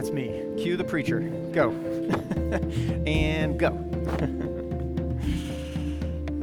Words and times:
That's 0.00 0.12
me. 0.12 0.42
Cue 0.56 0.78
the 0.78 0.84
preacher. 0.84 1.20
Go. 1.52 1.72
and 3.06 3.58
go. 3.58 3.68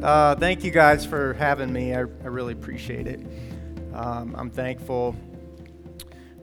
uh, 0.00 0.36
thank 0.36 0.62
you 0.62 0.70
guys 0.70 1.04
for 1.04 1.34
having 1.34 1.72
me. 1.72 1.92
I, 1.92 1.98
I 1.98 2.02
really 2.02 2.52
appreciate 2.52 3.08
it. 3.08 3.18
Um, 3.92 4.36
I'm 4.38 4.48
thankful. 4.48 5.16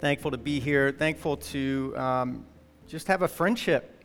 Thankful 0.02 0.32
to 0.32 0.38
be 0.38 0.60
here. 0.60 0.92
Thankful 0.92 1.38
to 1.38 1.94
um, 1.96 2.46
just 2.86 3.08
have 3.08 3.22
a 3.22 3.30
friendship 3.30 4.04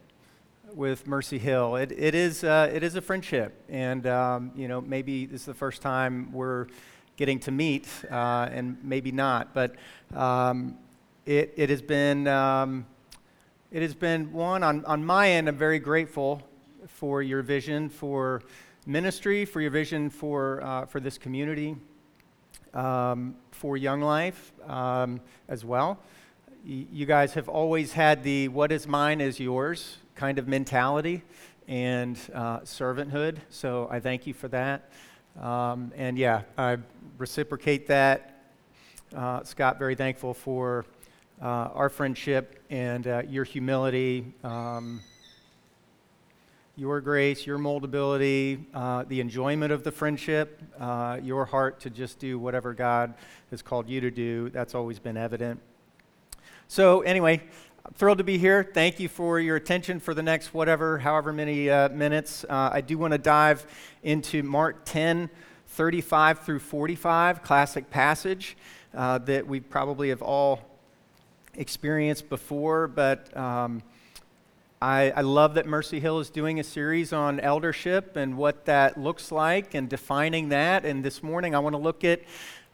with 0.72 1.08
Mercy 1.08 1.38
Hill. 1.38 1.74
It, 1.74 1.90
it, 1.90 2.14
is, 2.14 2.44
uh, 2.44 2.70
it 2.72 2.84
is 2.84 2.94
a 2.94 3.00
friendship. 3.00 3.60
And, 3.68 4.06
um, 4.06 4.52
you 4.54 4.68
know, 4.68 4.80
maybe 4.80 5.26
this 5.26 5.40
is 5.40 5.46
the 5.46 5.54
first 5.54 5.82
time 5.82 6.30
we're 6.30 6.68
getting 7.16 7.40
to 7.40 7.50
meet, 7.50 7.88
uh, 8.08 8.48
and 8.52 8.78
maybe 8.84 9.10
not. 9.10 9.52
But 9.52 9.74
um, 10.14 10.78
it, 11.26 11.54
it 11.56 11.70
has 11.70 11.82
been 11.82 12.28
um, 12.28 12.86
it 13.70 13.82
has 13.82 13.94
been 13.94 14.32
one 14.32 14.62
on, 14.62 14.84
on 14.84 15.04
my 15.04 15.30
end 15.30 15.48
i'm 15.48 15.56
very 15.56 15.78
grateful 15.78 16.42
for 16.86 17.22
your 17.22 17.42
vision 17.42 17.88
for 17.88 18.42
ministry 18.86 19.44
for 19.44 19.60
your 19.60 19.70
vision 19.70 20.10
for, 20.10 20.62
uh, 20.62 20.86
for 20.86 21.00
this 21.00 21.18
community 21.18 21.76
um, 22.74 23.34
for 23.50 23.76
young 23.76 24.00
life 24.00 24.52
um, 24.66 25.20
as 25.48 25.64
well. 25.64 25.98
Y- 26.66 26.86
you 26.90 27.06
guys 27.06 27.34
have 27.34 27.48
always 27.48 27.92
had 27.92 28.22
the 28.22 28.48
what 28.48 28.72
is 28.72 28.86
mine 28.86 29.20
is 29.20 29.40
yours 29.40 29.98
kind 30.14 30.38
of 30.38 30.46
mentality 30.46 31.22
and 31.68 32.18
uh, 32.34 32.60
servanthood 32.60 33.38
so 33.48 33.88
i 33.90 34.00
thank 34.00 34.26
you 34.26 34.34
for 34.34 34.48
that. 34.48 34.90
Um, 35.40 35.92
and 35.96 36.18
yeah 36.18 36.42
i 36.58 36.76
reciprocate 37.18 37.86
that. 37.88 38.52
Uh, 39.14 39.42
scott 39.44 39.78
very 39.78 39.94
thankful 39.94 40.34
for 40.34 40.84
uh, 41.40 41.70
our 41.74 41.88
friendship 41.88 42.62
and 42.68 43.06
uh, 43.06 43.22
your 43.26 43.44
humility, 43.44 44.34
um, 44.44 45.00
your 46.76 47.00
grace, 47.00 47.46
your 47.46 47.58
moldability, 47.58 48.64
uh, 48.74 49.04
the 49.08 49.20
enjoyment 49.20 49.72
of 49.72 49.82
the 49.82 49.90
friendship, 49.90 50.62
uh, 50.78 51.18
your 51.22 51.46
heart 51.46 51.80
to 51.80 51.90
just 51.90 52.18
do 52.18 52.38
whatever 52.38 52.74
God 52.74 53.14
has 53.50 53.62
called 53.62 53.88
you 53.88 54.00
to 54.02 54.10
do. 54.10 54.50
That's 54.50 54.74
always 54.74 54.98
been 54.98 55.16
evident. 55.16 55.60
So, 56.68 57.00
anyway, 57.00 57.42
I'm 57.86 57.92
thrilled 57.94 58.18
to 58.18 58.24
be 58.24 58.36
here. 58.36 58.62
Thank 58.62 59.00
you 59.00 59.08
for 59.08 59.40
your 59.40 59.56
attention 59.56 59.98
for 59.98 60.12
the 60.12 60.22
next 60.22 60.52
whatever, 60.52 60.98
however 60.98 61.32
many 61.32 61.70
uh, 61.70 61.88
minutes. 61.88 62.44
Uh, 62.44 62.70
I 62.72 62.82
do 62.82 62.98
want 62.98 63.12
to 63.12 63.18
dive 63.18 63.66
into 64.02 64.42
Mark 64.42 64.82
10. 64.84 65.30
35 65.72 66.40
through 66.40 66.58
45, 66.58 67.44
classic 67.44 67.90
passage 67.90 68.56
that 68.92 69.46
we 69.46 69.60
probably 69.60 70.08
have 70.08 70.20
all 70.20 70.69
experienced 71.54 72.28
before, 72.28 72.86
but 72.88 73.36
um, 73.36 73.82
I, 74.80 75.10
I, 75.10 75.20
love 75.20 75.54
that 75.54 75.66
Mercy 75.66 76.00
Hill 76.00 76.20
is 76.20 76.30
doing 76.30 76.60
a 76.60 76.64
series 76.64 77.12
on 77.12 77.40
eldership 77.40 78.16
and 78.16 78.36
what 78.36 78.64
that 78.64 78.98
looks 78.98 79.30
like 79.30 79.74
and 79.74 79.88
defining 79.88 80.50
that. 80.50 80.84
And 80.84 81.04
this 81.04 81.22
morning, 81.22 81.54
I 81.54 81.58
want 81.58 81.74
to 81.74 81.78
look 81.78 82.04
at 82.04 82.22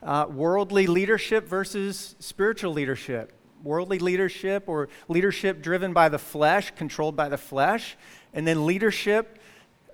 uh, 0.02 0.26
worldly 0.30 0.86
leadership 0.86 1.48
versus 1.48 2.14
spiritual 2.20 2.72
leadership. 2.72 3.32
Worldly 3.64 3.98
leadership 3.98 4.64
or 4.68 4.88
leadership 5.08 5.62
driven 5.62 5.92
by 5.92 6.08
the 6.08 6.18
flesh, 6.18 6.70
controlled 6.76 7.16
by 7.16 7.28
the 7.28 7.38
flesh, 7.38 7.96
and 8.32 8.46
then 8.46 8.66
leadership 8.66 9.38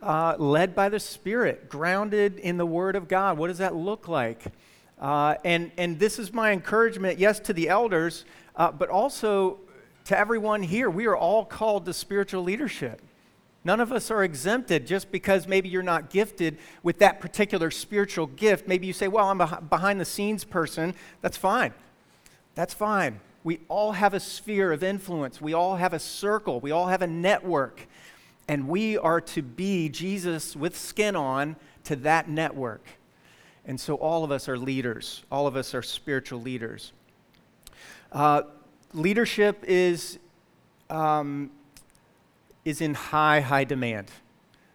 uh, 0.02 0.34
led 0.38 0.74
by 0.74 0.88
the 0.88 1.00
Spirit, 1.00 1.68
grounded 1.68 2.38
in 2.38 2.56
the 2.56 2.66
Word 2.66 2.96
of 2.96 3.08
God. 3.08 3.38
What 3.38 3.46
does 3.46 3.58
that 3.58 3.74
look 3.74 4.08
like? 4.08 4.44
Uh, 5.00 5.36
and, 5.44 5.70
and 5.78 5.98
this 5.98 6.18
is 6.18 6.32
my 6.32 6.52
encouragement, 6.52 7.18
yes, 7.18 7.40
to 7.40 7.52
the 7.52 7.68
elders, 7.68 8.24
uh, 8.56 8.72
but 8.72 8.88
also 8.88 9.58
to 10.04 10.18
everyone 10.18 10.62
here. 10.62 10.90
We 10.90 11.06
are 11.06 11.16
all 11.16 11.44
called 11.44 11.84
to 11.86 11.92
spiritual 11.92 12.42
leadership. 12.42 13.00
None 13.64 13.80
of 13.80 13.92
us 13.92 14.10
are 14.10 14.24
exempted 14.24 14.86
just 14.86 15.12
because 15.12 15.46
maybe 15.46 15.68
you're 15.68 15.82
not 15.82 16.10
gifted 16.10 16.58
with 16.82 16.98
that 16.98 17.20
particular 17.20 17.70
spiritual 17.70 18.26
gift. 18.26 18.66
Maybe 18.66 18.86
you 18.86 18.92
say, 18.92 19.06
Well, 19.06 19.28
I'm 19.28 19.40
a 19.40 19.62
behind 19.68 20.00
the 20.00 20.04
scenes 20.04 20.42
person. 20.42 20.94
That's 21.20 21.36
fine. 21.36 21.72
That's 22.54 22.74
fine. 22.74 23.20
We 23.44 23.60
all 23.68 23.92
have 23.92 24.14
a 24.14 24.20
sphere 24.20 24.72
of 24.72 24.82
influence, 24.82 25.40
we 25.40 25.52
all 25.52 25.76
have 25.76 25.92
a 25.92 25.98
circle, 25.98 26.60
we 26.60 26.70
all 26.70 26.86
have 26.86 27.02
a 27.02 27.06
network. 27.06 27.86
And 28.48 28.68
we 28.68 28.98
are 28.98 29.20
to 29.20 29.42
be 29.42 29.88
Jesus 29.88 30.56
with 30.56 30.76
skin 30.76 31.14
on 31.14 31.56
to 31.84 31.96
that 31.96 32.28
network. 32.28 32.84
And 33.64 33.80
so 33.80 33.94
all 33.94 34.24
of 34.24 34.32
us 34.32 34.48
are 34.48 34.58
leaders, 34.58 35.22
all 35.30 35.46
of 35.46 35.56
us 35.56 35.74
are 35.74 35.82
spiritual 35.82 36.40
leaders. 36.40 36.92
Uh, 38.12 38.42
leadership 38.92 39.64
is, 39.66 40.18
um, 40.90 41.50
is 42.62 42.82
in 42.82 42.92
high, 42.92 43.40
high 43.40 43.64
demand. 43.64 44.10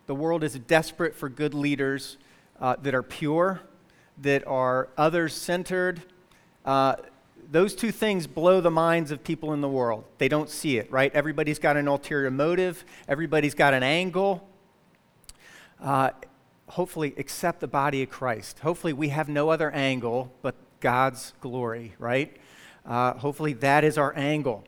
The 0.08 0.16
world 0.16 0.44
is 0.44 0.58
desperate 0.58 1.16
for 1.16 1.30
good 1.30 1.53
leaders 1.53 2.18
uh, 2.59 2.78
that 2.81 2.96
are 2.96 3.03
pure, 3.03 3.62
that 4.18 4.46
are 4.47 4.90
others 4.97 5.36
centered. 5.36 6.02
Uh, 6.66 6.96
those 7.52 7.76
two 7.76 7.92
things 7.92 8.26
blow 8.26 8.59
the 8.59 8.72
minds 8.72 9.12
of 9.12 9.24
people 9.24 9.53
in 9.53 9.62
the 9.62 9.70
world. 9.70 10.03
They 10.18 10.28
don't 10.28 10.50
see 10.50 10.80
it, 10.80 10.92
right? 10.92 11.14
Everybody's 11.14 11.59
got 11.59 11.78
an 11.78 11.88
ulterior 11.88 12.31
motive, 12.31 12.84
everybody's 13.08 13.53
got 13.53 13.76
an 13.76 13.84
angle. 13.84 14.47
Uh, 15.80 16.09
hopefully, 16.70 17.14
except 17.18 17.59
the 17.59 17.68
body 17.68 18.02
of 18.02 18.09
Christ. 18.09 18.59
Hopefully, 18.59 18.94
we 18.94 19.09
have 19.09 19.30
no 19.30 19.50
other 19.50 19.70
angle 19.70 20.34
but 20.42 20.56
God's 20.80 21.34
glory, 21.40 21.94
right? 22.00 22.36
Uh, 22.88 23.14
hopefully, 23.14 23.53
that 23.53 23.84
is 23.84 23.98
our 23.98 24.16
angle. 24.16 24.64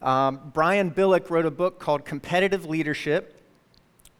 Um, 0.00 0.52
Brian 0.54 0.90
Billick 0.92 1.28
wrote 1.28 1.44
a 1.44 1.50
book 1.50 1.80
called 1.80 2.04
Competitive 2.04 2.64
Leadership 2.64 3.42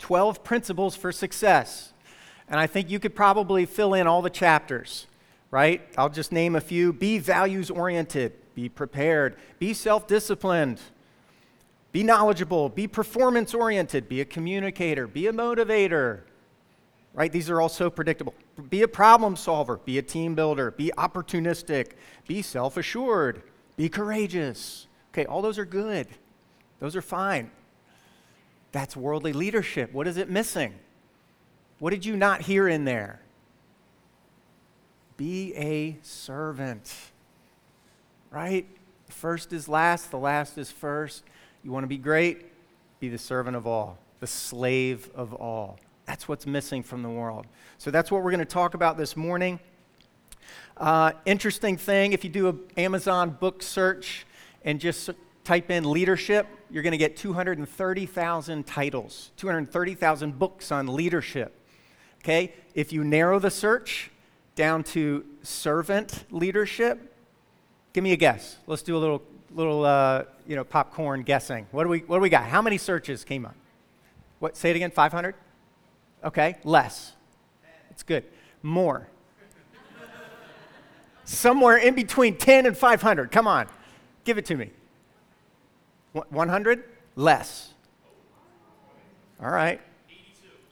12 0.00 0.42
Principles 0.42 0.96
for 0.96 1.12
Success. 1.12 1.92
And 2.48 2.58
I 2.58 2.66
think 2.66 2.90
you 2.90 2.98
could 2.98 3.14
probably 3.14 3.66
fill 3.66 3.94
in 3.94 4.06
all 4.06 4.22
the 4.22 4.30
chapters, 4.30 5.06
right? 5.50 5.82
I'll 5.96 6.08
just 6.08 6.32
name 6.32 6.56
a 6.56 6.60
few. 6.60 6.92
Be 6.92 7.18
values 7.18 7.70
oriented, 7.70 8.32
be 8.54 8.68
prepared, 8.68 9.36
be 9.58 9.74
self 9.74 10.06
disciplined, 10.06 10.80
be 11.92 12.02
knowledgeable, 12.02 12.68
be 12.70 12.88
performance 12.88 13.54
oriented, 13.54 14.08
be 14.08 14.20
a 14.20 14.24
communicator, 14.24 15.06
be 15.06 15.26
a 15.26 15.32
motivator, 15.32 16.20
right? 17.18 17.32
These 17.32 17.50
are 17.50 17.60
all 17.60 17.68
so 17.68 17.90
predictable. 17.90 18.32
Be 18.70 18.82
a 18.82 18.88
problem 18.88 19.34
solver, 19.34 19.78
be 19.78 19.98
a 19.98 20.02
team 20.02 20.36
builder, 20.36 20.70
be 20.70 20.92
opportunistic, 20.96 21.94
be 22.28 22.42
self 22.42 22.76
assured, 22.76 23.42
be 23.76 23.88
courageous. 23.88 24.86
Okay, 25.12 25.26
all 25.26 25.42
those 25.42 25.58
are 25.58 25.64
good. 25.64 26.06
Those 26.78 26.94
are 26.94 27.02
fine. 27.02 27.50
That's 28.70 28.96
worldly 28.96 29.32
leadership. 29.32 29.92
What 29.92 30.06
is 30.06 30.16
it 30.16 30.30
missing? 30.30 30.74
What 31.80 31.90
did 31.90 32.06
you 32.06 32.16
not 32.16 32.42
hear 32.42 32.68
in 32.68 32.84
there? 32.84 33.20
Be 35.16 35.52
a 35.56 35.98
servant, 36.02 36.94
right? 38.30 38.64
First 39.08 39.52
is 39.52 39.68
last, 39.68 40.12
the 40.12 40.18
last 40.18 40.56
is 40.56 40.70
first. 40.70 41.24
You 41.64 41.72
want 41.72 41.82
to 41.82 41.88
be 41.88 41.98
great? 41.98 42.46
Be 43.00 43.08
the 43.08 43.18
servant 43.18 43.56
of 43.56 43.66
all, 43.66 43.98
the 44.20 44.28
slave 44.28 45.10
of 45.16 45.34
all. 45.34 45.80
That's 46.08 46.26
what's 46.26 46.46
missing 46.46 46.82
from 46.82 47.02
the 47.02 47.10
world. 47.10 47.46
So 47.76 47.90
that's 47.90 48.10
what 48.10 48.22
we're 48.22 48.30
going 48.30 48.38
to 48.38 48.46
talk 48.46 48.72
about 48.72 48.96
this 48.96 49.14
morning. 49.14 49.60
Uh, 50.78 51.12
interesting 51.26 51.76
thing 51.76 52.14
if 52.14 52.24
you 52.24 52.30
do 52.30 52.48
an 52.48 52.60
Amazon 52.78 53.28
book 53.28 53.62
search 53.62 54.26
and 54.64 54.80
just 54.80 55.10
type 55.44 55.70
in 55.70 55.88
leadership, 55.88 56.46
you're 56.70 56.82
going 56.82 56.92
to 56.92 56.98
get 56.98 57.18
230,000 57.18 58.66
titles, 58.66 59.32
230,000 59.36 60.38
books 60.38 60.72
on 60.72 60.86
leadership. 60.86 61.54
Okay? 62.24 62.54
If 62.72 62.90
you 62.90 63.04
narrow 63.04 63.38
the 63.38 63.50
search 63.50 64.10
down 64.54 64.84
to 64.84 65.26
servant 65.42 66.24
leadership, 66.30 67.14
give 67.92 68.02
me 68.02 68.12
a 68.12 68.16
guess. 68.16 68.56
Let's 68.66 68.82
do 68.82 68.96
a 68.96 68.98
little, 68.98 69.22
little 69.54 69.84
uh, 69.84 70.24
you 70.46 70.56
know, 70.56 70.64
popcorn 70.64 71.22
guessing. 71.22 71.66
What 71.70 71.82
do, 71.82 71.90
we, 71.90 71.98
what 71.98 72.16
do 72.16 72.22
we 72.22 72.30
got? 72.30 72.44
How 72.44 72.62
many 72.62 72.78
searches 72.78 73.24
came 73.24 73.44
up? 73.44 73.54
What, 74.38 74.56
say 74.56 74.70
it 74.70 74.76
again, 74.76 74.90
500? 74.90 75.34
Okay, 76.24 76.56
less. 76.64 77.12
It's 77.90 78.02
good. 78.02 78.24
More. 78.62 79.08
Somewhere 81.24 81.76
in 81.76 81.94
between 81.94 82.36
10 82.36 82.66
and 82.66 82.76
500. 82.76 83.30
Come 83.30 83.46
on, 83.46 83.68
give 84.24 84.38
it 84.38 84.46
to 84.46 84.56
me. 84.56 84.70
100? 86.12 86.84
Less. 87.16 87.74
All 89.40 89.50
right. 89.50 89.80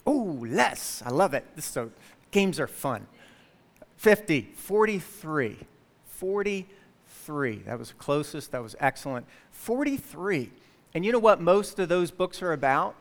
Oh, 0.07 0.39
less. 0.41 1.03
I 1.05 1.11
love 1.11 1.35
it. 1.35 1.45
This 1.55 1.67
so 1.67 1.91
games 2.31 2.59
are 2.59 2.67
fun. 2.67 3.07
50, 3.97 4.53
43. 4.55 5.59
43. 6.07 7.57
That 7.67 7.79
was 7.79 7.93
closest. 7.99 8.53
That 8.53 8.63
was 8.63 8.77
excellent. 8.81 9.27
43. 9.51 10.51
And 10.95 11.05
you 11.05 11.13
know 11.13 11.19
what 11.19 11.41
most 11.41 11.79
of 11.79 11.89
those 11.89 12.11
books 12.11 12.43
are 12.43 12.53
about? 12.53 12.95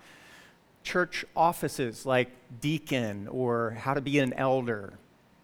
Church 0.86 1.26
offices 1.36 2.06
like 2.06 2.30
deacon 2.62 3.28
or 3.28 3.72
how 3.72 3.94
to 3.94 4.02
be 4.02 4.20
an 4.20 4.32
elder. 4.34 4.94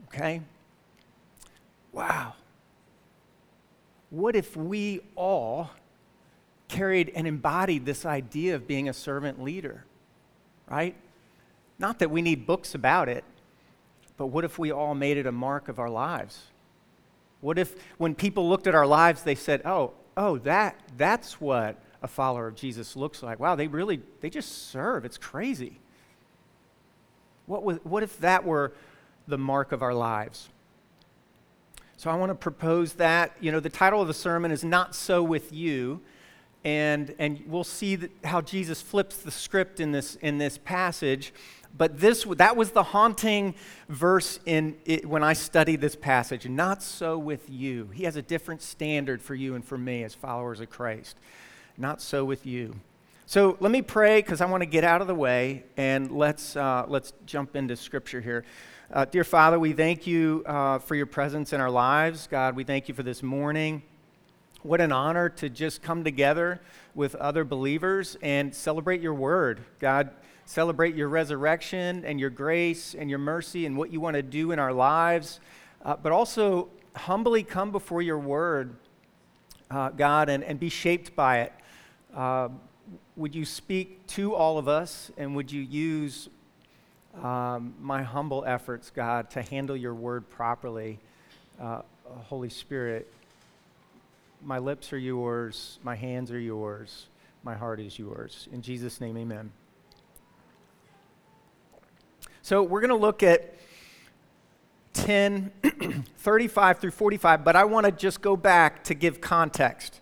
Okay? 0.08 0.42
Wow. 1.92 2.36
What 4.10 4.36
if 4.36 4.56
we 4.56 5.02
all 5.16 5.72
carried 6.68 7.12
and 7.16 7.28
embodied 7.28 7.86
this 7.86 8.06
idea 8.06 8.56
of 8.56 8.68
being 8.68 8.88
a 8.88 8.94
servant 8.94 9.42
leader, 9.44 9.84
right? 10.70 10.96
Not 11.80 12.00
that 12.00 12.12
we 12.12 12.22
need 12.22 12.46
books 12.46 12.76
about 12.76 13.10
it, 13.10 13.26
but 14.18 14.28
what 14.28 14.46
if 14.46 14.60
we 14.60 14.72
all 14.72 14.94
made 14.94 15.18
it 15.18 15.26
a 15.26 15.32
mark 15.32 15.68
of 15.68 15.80
our 15.80 15.90
lives? 15.90 16.44
What 17.42 17.58
if 17.58 17.76
when 17.98 18.14
people 18.14 18.48
looked 18.48 18.68
at 18.68 18.76
our 18.76 18.86
lives, 18.86 19.24
they 19.24 19.36
said, 19.36 19.62
oh, 19.66 19.94
oh, 20.16 20.38
that, 20.40 20.80
that's 20.96 21.42
what 21.42 21.78
a 22.02 22.08
follower 22.08 22.48
of 22.48 22.56
Jesus 22.56 22.96
looks 22.96 23.22
like. 23.22 23.40
Wow, 23.40 23.56
they 23.56 23.68
really, 23.68 24.02
they 24.22 24.30
just 24.30 24.70
serve. 24.70 25.06
It's 25.06 25.18
crazy. 25.18 25.80
What, 27.46 27.64
was, 27.64 27.78
what 27.84 28.04
if 28.04 28.20
that 28.20 28.44
were 28.44 28.74
the 29.28 29.38
mark 29.38 29.72
of 29.72 29.82
our 29.82 29.94
lives? 29.94 30.50
So 31.98 32.10
I 32.10 32.16
want 32.16 32.32
to 32.32 32.36
propose 32.36 32.94
that. 32.94 33.36
You 33.40 33.52
know, 33.52 33.60
the 33.60 33.70
title 33.70 34.02
of 34.02 34.08
the 34.08 34.14
sermon 34.14 34.52
is 34.52 34.64
Not 34.64 34.96
So 34.96 35.22
With 35.22 35.54
You. 35.54 36.02
And, 36.64 37.14
and 37.20 37.44
we'll 37.48 37.64
see 37.64 37.98
how 38.24 38.42
Jesus 38.42 38.82
flips 38.82 39.18
the 39.18 39.32
script 39.32 39.80
in 39.80 39.92
this, 39.92 40.16
in 40.16 40.38
this 40.38 40.58
passage. 40.58 41.34
But 41.78 42.00
this, 42.00 42.26
that 42.38 42.56
was 42.56 42.72
the 42.72 42.84
haunting 42.84 43.56
verse 43.88 44.40
in 44.46 44.78
it, 44.86 45.06
when 45.06 45.24
I 45.24 45.34
studied 45.34 45.82
this 45.82 45.96
passage. 45.96 46.48
Not 46.48 46.84
so 46.84 47.18
with 47.18 47.50
you. 47.50 47.90
He 47.94 48.04
has 48.04 48.16
a 48.16 48.22
different 48.22 48.62
standard 48.62 49.22
for 49.22 49.36
you 49.36 49.56
and 49.56 49.64
for 49.64 49.78
me 49.78 50.04
as 50.04 50.14
followers 50.14 50.60
of 50.60 50.70
Christ. 50.70 51.18
Not 51.82 52.00
so 52.00 52.24
with 52.24 52.46
you. 52.46 52.76
So 53.26 53.58
let 53.60 53.72
me 53.72 53.82
pray 53.82 54.22
because 54.22 54.40
I 54.40 54.46
want 54.46 54.62
to 54.62 54.68
get 54.68 54.84
out 54.84 55.02
of 55.02 55.08
the 55.08 55.16
way 55.16 55.64
and 55.78 56.12
let's, 56.12 56.56
uh, 56.56 56.86
let's 56.88 57.12
jump 57.26 57.56
into 57.56 57.76
scripture 57.76 58.22
here. 58.22 58.46
Uh, 58.94 59.06
dear 59.06 59.24
Father, 59.24 59.58
we 59.58 59.74
thank 59.74 60.06
you 60.06 60.44
uh, 60.46 60.78
for 60.78 60.94
your 60.94 61.08
presence 61.08 61.54
in 61.54 61.60
our 61.60 61.72
lives. 61.72 62.28
God, 62.28 62.56
we 62.56 62.64
thank 62.64 62.88
you 62.88 62.94
for 62.94 63.02
this 63.02 63.24
morning. 63.24 63.82
What 64.62 64.80
an 64.80 64.92
honor 64.92 65.28
to 65.30 65.50
just 65.50 65.82
come 65.82 66.04
together 66.04 66.62
with 66.94 67.16
other 67.16 67.44
believers 67.44 68.16
and 68.22 68.54
celebrate 68.54 69.02
your 69.02 69.16
word. 69.16 69.62
God, 69.80 70.12
celebrate 70.46 70.94
your 70.94 71.10
resurrection 71.10 72.06
and 72.06 72.20
your 72.20 72.30
grace 72.30 72.94
and 72.94 73.10
your 73.10 73.18
mercy 73.18 73.66
and 73.66 73.76
what 73.76 73.92
you 73.92 74.00
want 74.00 74.18
to 74.18 74.22
do 74.22 74.52
in 74.52 74.60
our 74.60 74.72
lives, 74.72 75.40
uh, 75.84 75.96
but 75.96 76.12
also 76.12 76.70
humbly 76.96 77.42
come 77.42 77.72
before 77.72 78.04
your 78.04 78.20
word, 78.20 78.76
uh, 79.72 79.90
God, 79.90 80.30
and, 80.30 80.44
and 80.44 80.60
be 80.60 80.70
shaped 80.70 81.16
by 81.16 81.40
it. 81.40 81.54
Uh, 82.16 82.50
would 83.16 83.34
you 83.34 83.46
speak 83.46 84.06
to 84.08 84.34
all 84.36 84.58
of 84.58 84.68
us 84.68 85.12
and 85.18 85.36
would 85.36 85.52
you 85.52 85.62
use 85.62 86.30
um, 87.22 87.74
my 87.80 88.04
humble 88.04 88.44
efforts, 88.46 88.90
God, 88.90 89.30
to 89.32 89.42
handle 89.42 89.78
your 89.78 89.94
word 89.94 90.30
properly? 90.30 91.00
Uh, 91.60 91.82
Holy 92.24 92.50
Spirit, 92.50 93.12
my 94.44 94.58
lips 94.58 94.92
are 94.92 94.98
yours, 94.98 95.80
my 95.84 95.96
hands 95.96 96.32
are 96.32 96.40
yours, 96.40 97.08
my 97.44 97.56
heart 97.56 97.80
is 97.80 97.98
yours. 97.98 98.50
In 98.52 98.62
Jesus' 98.62 99.00
name, 99.00 99.18
amen. 99.18 99.52
So 102.42 102.64
we're 102.64 102.82
going 102.82 102.90
to 102.90 102.96
look 102.96 103.24
at 103.24 103.56
10, 104.94 105.52
35 106.18 106.80
through 106.80 106.92
45, 106.92 107.44
but 107.46 107.56
I 107.56 107.64
want 107.64 107.86
to 107.86 107.92
just 107.92 108.22
go 108.22 108.36
back 108.36 108.84
to 108.86 108.94
give 108.94 109.22
context. 109.22 110.01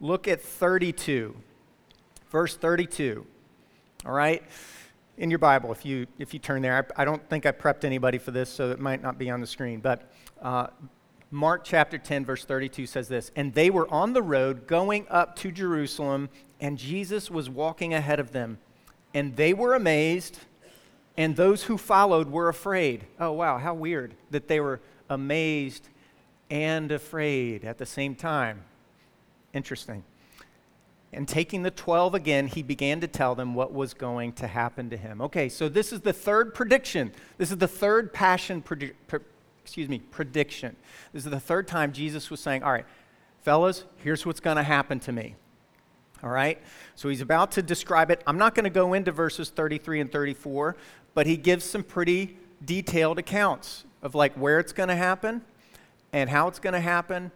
Look 0.00 0.28
at 0.28 0.40
32, 0.40 1.36
verse 2.30 2.56
32. 2.56 3.26
All 4.06 4.12
right? 4.12 4.42
In 5.18 5.30
your 5.30 5.38
Bible, 5.38 5.72
if 5.72 5.84
you, 5.84 6.06
if 6.18 6.32
you 6.32 6.40
turn 6.40 6.62
there, 6.62 6.86
I, 6.96 7.02
I 7.02 7.04
don't 7.04 7.26
think 7.28 7.44
I 7.44 7.52
prepped 7.52 7.84
anybody 7.84 8.18
for 8.18 8.30
this, 8.30 8.48
so 8.48 8.70
it 8.70 8.80
might 8.80 9.02
not 9.02 9.18
be 9.18 9.30
on 9.30 9.40
the 9.40 9.46
screen. 9.46 9.80
But 9.80 10.10
uh, 10.40 10.68
Mark 11.30 11.62
chapter 11.64 11.98
10, 11.98 12.24
verse 12.24 12.44
32 12.44 12.86
says 12.86 13.08
this 13.08 13.30
And 13.36 13.52
they 13.52 13.68
were 13.68 13.88
on 13.92 14.14
the 14.14 14.22
road 14.22 14.66
going 14.66 15.06
up 15.10 15.36
to 15.36 15.52
Jerusalem, 15.52 16.30
and 16.60 16.78
Jesus 16.78 17.30
was 17.30 17.50
walking 17.50 17.92
ahead 17.92 18.20
of 18.20 18.32
them. 18.32 18.58
And 19.12 19.36
they 19.36 19.52
were 19.52 19.74
amazed 19.74 20.38
and 21.20 21.36
those 21.36 21.64
who 21.64 21.76
followed 21.76 22.30
were 22.30 22.48
afraid. 22.48 23.04
Oh, 23.18 23.32
wow, 23.32 23.58
how 23.58 23.74
weird 23.74 24.14
that 24.30 24.48
they 24.48 24.58
were 24.58 24.80
amazed 25.10 25.88
and 26.48 26.90
afraid 26.90 27.62
at 27.62 27.76
the 27.76 27.84
same 27.84 28.14
time. 28.14 28.62
Interesting. 29.52 30.04
And 31.12 31.26
taking 31.26 31.62
the 31.62 31.70
12 31.70 32.14
again, 32.14 32.46
he 32.46 32.62
began 32.62 33.00
to 33.00 33.08
tell 33.08 33.34
them 33.34 33.54
what 33.54 33.72
was 33.72 33.94
going 33.94 34.32
to 34.34 34.46
happen 34.46 34.90
to 34.90 34.96
him. 34.96 35.20
Okay, 35.20 35.48
so 35.48 35.68
this 35.68 35.92
is 35.92 36.00
the 36.00 36.12
third 36.12 36.54
prediction. 36.54 37.12
This 37.36 37.50
is 37.50 37.58
the 37.58 37.66
third 37.66 38.12
passion, 38.12 38.62
predi- 38.62 38.92
excuse 39.62 39.88
me, 39.88 39.98
prediction. 39.98 40.76
This 41.12 41.24
is 41.24 41.30
the 41.30 41.40
third 41.40 41.66
time 41.66 41.92
Jesus 41.92 42.30
was 42.30 42.38
saying, 42.38 42.62
All 42.62 42.70
right, 42.70 42.86
fellas, 43.42 43.84
here's 43.96 44.24
what's 44.24 44.40
going 44.40 44.56
to 44.56 44.62
happen 44.62 45.00
to 45.00 45.12
me. 45.12 45.34
All 46.22 46.30
right? 46.30 46.60
So 46.94 47.08
he's 47.08 47.22
about 47.22 47.52
to 47.52 47.62
describe 47.62 48.10
it. 48.10 48.22
I'm 48.26 48.38
not 48.38 48.54
going 48.54 48.64
to 48.64 48.70
go 48.70 48.92
into 48.92 49.10
verses 49.10 49.50
33 49.50 50.02
and 50.02 50.12
34 50.12 50.76
but 51.14 51.26
he 51.26 51.36
gives 51.36 51.64
some 51.64 51.82
pretty 51.82 52.36
detailed 52.64 53.18
accounts 53.18 53.84
of 54.02 54.14
like 54.14 54.34
where 54.34 54.58
it's 54.58 54.72
going 54.72 54.88
to 54.88 54.96
happen 54.96 55.42
and 56.12 56.30
how 56.30 56.48
it's 56.48 56.58
going 56.58 56.72
to 56.72 56.80
happen. 56.80 57.30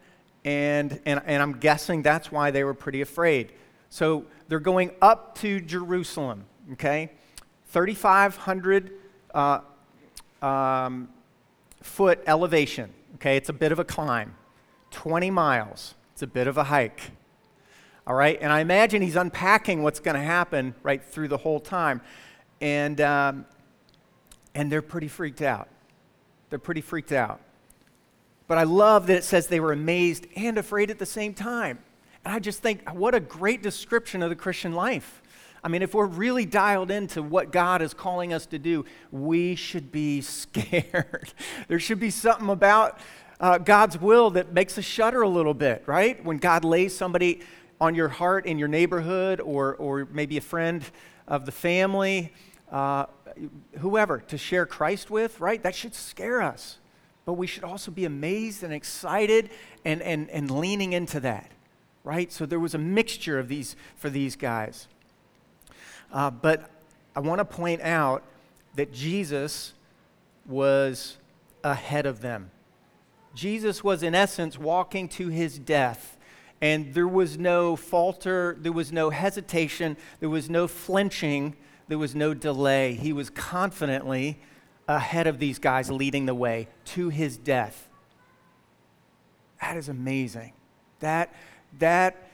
And, 0.44 1.00
and, 1.06 1.23
and 1.25 1.43
I'm 1.43 1.58
guessing 1.58 2.02
that's 2.02 2.31
why 2.31 2.50
they 2.50 2.64
were 2.64 2.75
pretty 2.75 3.00
afraid. 3.00 3.52
So 3.88 4.26
they're 4.49 4.61
going 4.61 4.91
up 5.00 5.38
to 5.38 5.61
Jerusalem, 5.61 6.44
okay? 6.73 7.11
3,500 7.69 8.93
uh, 9.35 9.61
um, 10.43 11.08
foot 11.81 12.23
elevation, 12.26 12.93
okay? 13.17 13.37
It's 13.37 13.49
a 13.49 13.55
bit 13.55 13.73
of 13.73 13.79
a 13.79 13.85
climb. 13.85 14.35
20 14.91 15.31
miles, 15.31 15.94
it's 16.12 16.23
a 16.23 16.26
bit 16.26 16.47
of 16.47 16.58
a 16.58 16.64
hike. 16.64 17.00
All 18.06 18.14
right? 18.14 18.38
And 18.40 18.52
I 18.52 18.61
imagine 18.61 19.00
he's 19.00 19.17
unpacking 19.17 19.82
what's 19.82 20.00
going 20.00 20.17
to 20.17 20.23
happen 20.23 20.75
right 20.82 21.02
through 21.02 21.29
the 21.29 21.38
whole 21.38 21.58
time. 21.58 22.02
And, 22.61 23.00
um, 23.00 23.47
and 24.55 24.70
they're 24.70 24.82
pretty 24.82 25.08
freaked 25.08 25.43
out. 25.43 25.69
They're 26.50 26.58
pretty 26.58 26.82
freaked 26.82 27.12
out. 27.12 27.40
But 28.46 28.58
I 28.58 28.64
love 28.64 29.06
that 29.06 29.17
it 29.17 29.25
says 29.25 29.46
they 29.46 29.61
were 29.61 29.73
amazed 29.73 30.26
and 30.37 30.58
afraid 30.58 30.91
at 30.91 30.99
the 30.99 31.06
same 31.06 31.35
time. 31.35 31.79
And 32.25 32.35
I 32.35 32.38
just 32.38 32.61
think, 32.61 32.88
what 32.91 33.14
a 33.14 33.20
great 33.20 33.62
description 33.62 34.23
of 34.23 34.31
the 34.31 34.37
Christian 34.37 34.73
life. 34.73 35.23
I 35.62 35.69
mean, 35.69 35.81
if 35.81 35.94
we're 35.94 36.06
really 36.06 36.44
dialed 36.44 36.91
into 36.91 37.23
what 37.23 37.50
God 37.50 37.81
is 37.81 37.94
calling 37.94 38.35
us 38.35 38.44
to 38.46 38.58
do, 38.58 38.85
we 39.11 39.55
should 39.55 39.91
be 39.91 40.20
scared. 40.20 41.32
there 41.69 41.81
should 41.81 42.00
be 42.00 42.11
something 42.11 42.50
about 42.50 42.99
uh, 43.41 43.58
God's 43.58 43.99
will 43.99 44.31
that 44.31 44.52
makes 44.52 44.76
us 44.79 44.85
shudder 44.85 45.23
a 45.23 45.29
little 45.29 45.55
bit, 45.55 45.82
right? 45.87 46.23
When 46.25 46.37
God 46.37 46.64
lays 46.64 46.97
somebody 46.97 47.40
on 47.80 47.95
your 47.95 48.09
heart 48.09 48.47
in 48.47 48.59
your 48.59 48.69
neighborhood 48.69 49.40
or, 49.40 49.75
or 49.76 50.07
maybe 50.12 50.37
a 50.37 50.42
friend 50.42 50.85
of 51.26 51.47
the 51.47 51.52
family 51.52 52.33
uh, 52.71 53.07
whoever 53.78 54.19
to 54.19 54.38
share 54.38 54.66
Christ 54.66 55.11
with, 55.11 55.40
right? 55.40 55.62
That 55.62 55.75
should 55.75 55.95
scare 55.95 56.42
us. 56.42 56.78
But 57.25 57.35
we 57.35 57.47
should 57.47 57.64
also 57.64 57.90
be 57.90 58.04
amazed 58.04 58.62
and 58.62 58.73
excited 58.73 59.50
and, 59.85 60.02
and, 60.02 60.28
and 60.31 60.50
leaning 60.50 60.93
into 60.93 61.21
that, 61.21 61.50
right? 62.02 62.31
So 62.31 62.47
there 62.47 62.61
was 62.61 62.75
a 62.75 62.78
mixture 62.78 63.38
of 63.38 63.49
these 63.49 63.76
for 63.97 64.11
these 64.11 64.37
guys. 64.37 64.88
Uh, 66.12 66.31
but 66.31 66.71
I 67.16 67.21
want 67.21 67.38
to 67.38 67.45
point 67.45 67.81
out 67.83 68.23
that 68.75 68.93
Jesus 68.93 69.73
was 70.47 71.16
ahead 71.62 72.07
of 72.07 72.21
them. 72.21 72.50
Jesus 73.35 73.83
was, 73.83 74.02
in 74.02 74.14
essence, 74.14 74.59
walking 74.59 75.09
to 75.11 75.28
his 75.28 75.59
death. 75.59 76.16
And 76.61 76.95
there 76.95 77.09
was 77.09 77.38
no 77.38 77.75
falter, 77.75 78.57
there 78.59 78.73
was 78.73 78.93
no 78.93 79.11
hesitation, 79.11 79.97
there 80.21 80.28
was 80.28 80.49
no 80.49 80.69
flinching 80.69 81.57
there 81.88 81.99
was 81.99 82.14
no 82.14 82.35
delay. 82.35 82.95
He 82.95 83.12
was 83.12 83.31
confidently 83.31 84.38
ahead 84.88 85.26
of 85.26 85.38
these 85.38 85.59
guys, 85.59 85.91
leading 85.91 86.26
the 86.26 86.35
way 86.35 86.69
to 86.85 87.09
his 87.09 87.37
death. 87.37 87.88
That 89.61 89.76
is 89.76 89.88
amazing. 89.88 90.53
That, 91.00 91.35
that 91.79 92.29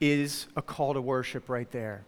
is 0.00 0.46
a 0.56 0.62
call 0.62 0.94
to 0.94 1.00
worship 1.00 1.48
right 1.48 1.70
there, 1.70 2.04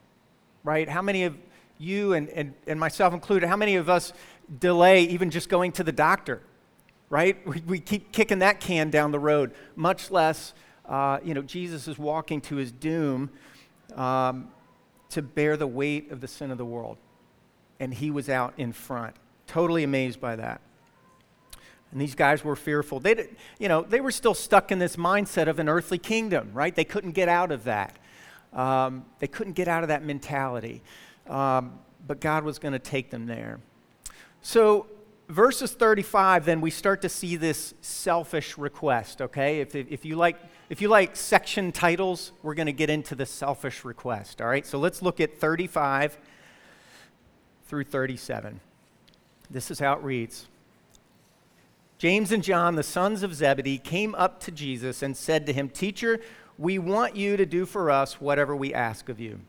right? 0.64 0.88
How 0.88 1.02
many 1.02 1.24
of 1.24 1.36
you 1.78 2.14
and, 2.14 2.28
and, 2.30 2.54
and 2.66 2.80
myself 2.80 3.12
included, 3.12 3.48
how 3.48 3.56
many 3.56 3.76
of 3.76 3.88
us 3.88 4.12
delay 4.58 5.02
even 5.04 5.30
just 5.30 5.48
going 5.48 5.72
to 5.72 5.84
the 5.84 5.92
doctor, 5.92 6.40
right? 7.10 7.46
We, 7.46 7.62
we 7.66 7.80
keep 7.80 8.12
kicking 8.12 8.38
that 8.38 8.60
can 8.60 8.90
down 8.90 9.10
the 9.10 9.18
road, 9.18 9.52
much 9.76 10.10
less, 10.10 10.54
uh, 10.88 11.18
you 11.22 11.34
know, 11.34 11.42
Jesus 11.42 11.86
is 11.88 11.98
walking 11.98 12.40
to 12.42 12.56
his 12.56 12.72
doom. 12.72 13.30
Um, 13.94 14.48
to 15.12 15.20
bear 15.20 15.58
the 15.58 15.66
weight 15.66 16.10
of 16.10 16.22
the 16.22 16.28
sin 16.28 16.50
of 16.50 16.56
the 16.56 16.64
world. 16.64 16.96
And 17.78 17.92
he 17.92 18.10
was 18.10 18.30
out 18.30 18.54
in 18.56 18.72
front. 18.72 19.14
Totally 19.46 19.84
amazed 19.84 20.20
by 20.20 20.36
that. 20.36 20.60
And 21.92 22.00
these 22.00 22.14
guys 22.14 22.42
were 22.42 22.56
fearful. 22.56 23.00
They, 23.00 23.14
did, 23.14 23.36
you 23.58 23.68
know, 23.68 23.82
they 23.82 24.00
were 24.00 24.10
still 24.10 24.34
stuck 24.34 24.72
in 24.72 24.78
this 24.78 24.96
mindset 24.96 25.46
of 25.46 25.58
an 25.58 25.68
earthly 25.68 25.98
kingdom, 25.98 26.50
right? 26.54 26.74
They 26.74 26.84
couldn't 26.84 27.12
get 27.12 27.28
out 27.28 27.52
of 27.52 27.64
that. 27.64 27.98
Um, 28.54 29.04
they 29.18 29.26
couldn't 29.26 29.52
get 29.52 29.68
out 29.68 29.82
of 29.82 29.88
that 29.88 30.02
mentality. 30.02 30.82
Um, 31.28 31.78
but 32.06 32.20
God 32.20 32.44
was 32.44 32.58
going 32.58 32.72
to 32.72 32.78
take 32.78 33.10
them 33.10 33.26
there. 33.26 33.60
So, 34.40 34.86
verses 35.28 35.72
35, 35.72 36.44
then 36.44 36.60
we 36.60 36.70
start 36.70 37.02
to 37.02 37.08
see 37.08 37.36
this 37.36 37.74
selfish 37.80 38.58
request, 38.58 39.22
okay? 39.22 39.60
If, 39.60 39.74
if, 39.74 40.04
you, 40.04 40.16
like, 40.16 40.36
if 40.68 40.80
you 40.80 40.88
like 40.88 41.14
section 41.14 41.72
titles, 41.72 42.32
we're 42.42 42.54
going 42.54 42.66
to 42.66 42.72
get 42.72 42.90
into 42.90 43.14
the 43.14 43.26
selfish 43.26 43.84
request, 43.84 44.40
all 44.40 44.48
right? 44.48 44.66
So 44.66 44.78
let's 44.78 45.02
look 45.02 45.20
at 45.20 45.38
35 45.38 46.18
through 47.66 47.84
37. 47.84 48.60
This 49.52 49.70
is 49.70 49.78
how 49.78 49.92
it 49.92 50.02
reads 50.02 50.48
James 51.98 52.32
and 52.32 52.42
John, 52.42 52.74
the 52.74 52.82
sons 52.82 53.22
of 53.22 53.34
Zebedee, 53.34 53.78
came 53.78 54.14
up 54.16 54.40
to 54.40 54.50
Jesus 54.50 55.02
and 55.02 55.16
said 55.16 55.46
to 55.46 55.52
him, 55.52 55.68
Teacher, 55.68 56.20
we 56.58 56.78
want 56.78 57.14
you 57.14 57.36
to 57.36 57.46
do 57.46 57.64
for 57.64 57.90
us 57.90 58.20
whatever 58.20 58.56
we 58.56 58.74
ask 58.74 59.08
of 59.08 59.20
you. 59.20 59.40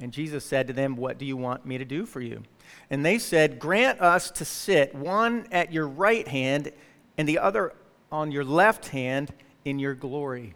And 0.00 0.12
Jesus 0.12 0.44
said 0.44 0.66
to 0.66 0.72
them, 0.72 0.96
What 0.96 1.18
do 1.18 1.24
you 1.24 1.36
want 1.36 1.64
me 1.64 1.78
to 1.78 1.84
do 1.84 2.04
for 2.04 2.20
you? 2.20 2.42
And 2.90 3.04
they 3.04 3.18
said, 3.18 3.58
Grant 3.58 4.00
us 4.00 4.30
to 4.32 4.44
sit, 4.44 4.94
one 4.94 5.46
at 5.52 5.72
your 5.72 5.86
right 5.86 6.26
hand 6.26 6.72
and 7.16 7.28
the 7.28 7.38
other 7.38 7.72
on 8.10 8.32
your 8.32 8.44
left 8.44 8.88
hand 8.88 9.32
in 9.64 9.78
your 9.78 9.94
glory. 9.94 10.54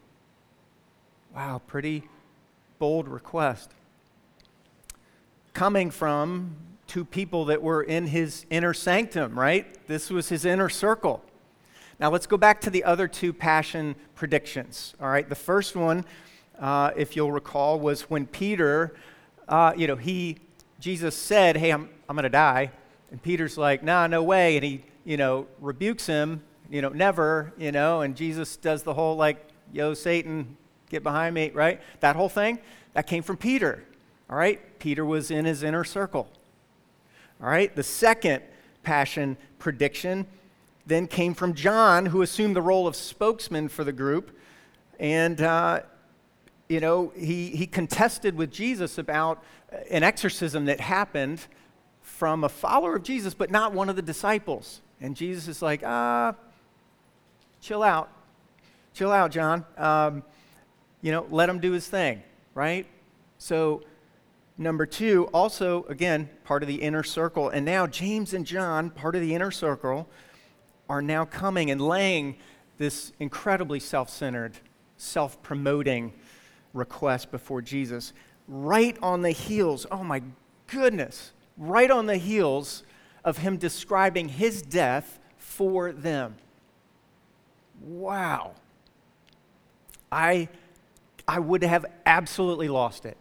Wow, 1.35 1.63
pretty 1.67 2.05
bold 2.79 3.09
request. 3.09 3.71
Coming 5.53 5.91
from 5.91 6.57
two 6.95 7.05
people 7.05 7.47
that 7.47 7.61
were 7.61 7.83
in 7.83 8.07
his 8.07 8.47
inner 8.51 8.73
sanctum, 8.73 9.37
right? 9.37 9.85
This 9.89 10.11
was 10.11 10.29
his 10.29 10.45
inner 10.45 10.69
circle. 10.69 11.25
Now 11.99 12.09
let's 12.09 12.29
go 12.29 12.37
back 12.37 12.61
to 12.61 12.71
the 12.71 12.85
other 12.85 13.09
two 13.09 13.33
passion 13.33 13.97
predictions, 14.15 14.95
all 15.01 15.09
right? 15.09 15.29
The 15.29 15.35
first 15.35 15.75
one, 15.75 16.05
uh, 16.57 16.93
if 16.95 17.17
you'll 17.17 17.33
recall, 17.33 17.81
was 17.81 18.03
when 18.03 18.27
Peter, 18.27 18.95
uh, 19.49 19.73
you 19.77 19.89
know, 19.89 19.97
he, 19.97 20.37
Jesus 20.79 21.17
said, 21.17 21.57
Hey, 21.57 21.73
I'm, 21.73 21.89
I'm 22.09 22.15
going 22.15 22.23
to 22.23 22.29
die. 22.29 22.71
And 23.11 23.21
Peter's 23.21 23.59
like, 23.59 23.83
Nah, 23.83 24.07
no 24.07 24.23
way. 24.23 24.57
And 24.57 24.65
he, 24.65 24.83
you 25.05 25.17
know, 25.17 25.49
rebukes 25.61 26.07
him, 26.07 26.45
you 26.71 26.81
know, 26.81 26.91
never, 26.91 27.53
you 27.59 27.73
know, 27.73 28.03
and 28.03 28.15
Jesus 28.15 28.57
does 28.57 28.85
the 28.85 28.95
whole 28.95 29.17
like, 29.17 29.45
Yo, 29.73 29.95
Satan, 29.95 30.57
get 30.91 31.03
behind 31.03 31.35
me, 31.35 31.51
right? 31.51 31.81
That 31.99 32.15
whole 32.15 32.29
thing, 32.29 32.61
that 32.93 33.09
came 33.09 33.25
from 33.25 33.37
Peter, 33.37 33.83
all 34.31 34.37
right? 34.37 34.79
Peter 34.79 35.05
was 35.05 35.33
in 35.33 35.45
his 35.45 35.65
inner 35.65 35.83
circle. 35.83 36.29
All 37.41 37.49
right, 37.49 37.75
the 37.75 37.83
second 37.83 38.43
passion 38.83 39.37
prediction 39.59 40.27
then 40.87 41.07
came 41.07 41.35
from 41.35 41.55
John, 41.55 42.07
who 42.07 42.23
assumed 42.23 42.55
the 42.55 42.63
role 42.63 42.87
of 42.87 42.95
spokesman 42.95 43.69
for 43.69 43.85
the 43.85 43.93
group. 43.93 44.37
And, 45.01 45.41
uh, 45.41 45.81
you 46.69 46.81
know, 46.81 47.13
he, 47.17 47.51
he 47.51 47.67
contested 47.67 48.37
with 48.37 48.51
Jesus 48.51 48.99
about 48.99 49.43
an 49.91 50.03
exorcism 50.03 50.67
that 50.67 50.81
happened 50.81 51.47
from 52.03 52.45
a 52.45 52.49
follower 52.49 52.97
of 52.97 53.03
Jesus, 53.03 53.35
but 53.35 53.51
not 53.51 53.73
one 53.73 53.89
of 53.89 53.97
the 53.97 54.03
disciples. 54.03 54.81
And 55.01 55.17
Jesus 55.17 55.49
is 55.49 55.63
like, 55.63 55.83
ah, 55.85 56.35
chill 57.61 57.83
out. 57.83 58.11
Chill 58.93 59.11
out, 59.11 59.31
John. 59.31 59.65
Um, 59.77 60.23
you 61.03 61.11
know, 61.11 61.27
let 61.31 61.49
him 61.49 61.59
do 61.59 61.73
his 61.73 61.87
thing, 61.89 62.23
right? 62.55 62.87
So, 63.39 63.83
Number 64.57 64.87
two, 64.87 65.29
also, 65.35 65.85
again, 65.89 66.31
part 66.45 66.63
of 66.63 66.69
the 66.69 66.77
inner 66.77 67.03
circle. 67.03 67.49
And 67.49 67.67
now 67.67 67.87
James 67.87 68.33
and 68.35 68.47
John, 68.47 68.91
part 68.91 69.17
of 69.17 69.21
the 69.21 69.35
inner 69.35 69.51
circle, 69.51 70.09
are 70.89 71.03
now 71.03 71.25
coming 71.25 71.71
and 71.71 71.81
laying 71.81 72.37
this 72.79 73.13
incredibly 73.19 73.81
self 73.81 74.09
centered, 74.11 74.59
self 74.97 75.43
promoting 75.43 76.13
request 76.73 77.31
before 77.31 77.63
Jesus. 77.63 78.13
Right 78.47 78.97
on 79.03 79.23
the 79.23 79.31
heels, 79.31 79.87
oh 79.91 80.05
my 80.05 80.23
goodness, 80.67 81.33
right 81.57 81.91
on 81.91 82.07
the 82.07 82.17
heels 82.17 82.85
of 83.25 83.39
him 83.39 83.57
describing 83.57 84.29
his 84.29 84.63
death 84.63 85.19
for 85.37 85.93
them. 85.93 86.37
Wow. 87.81 88.53
I, 90.13 90.49
I 91.27 91.41
would 91.41 91.65
have 91.65 91.87
absolutely 92.07 92.69
lost 92.69 93.05
it. 93.07 93.17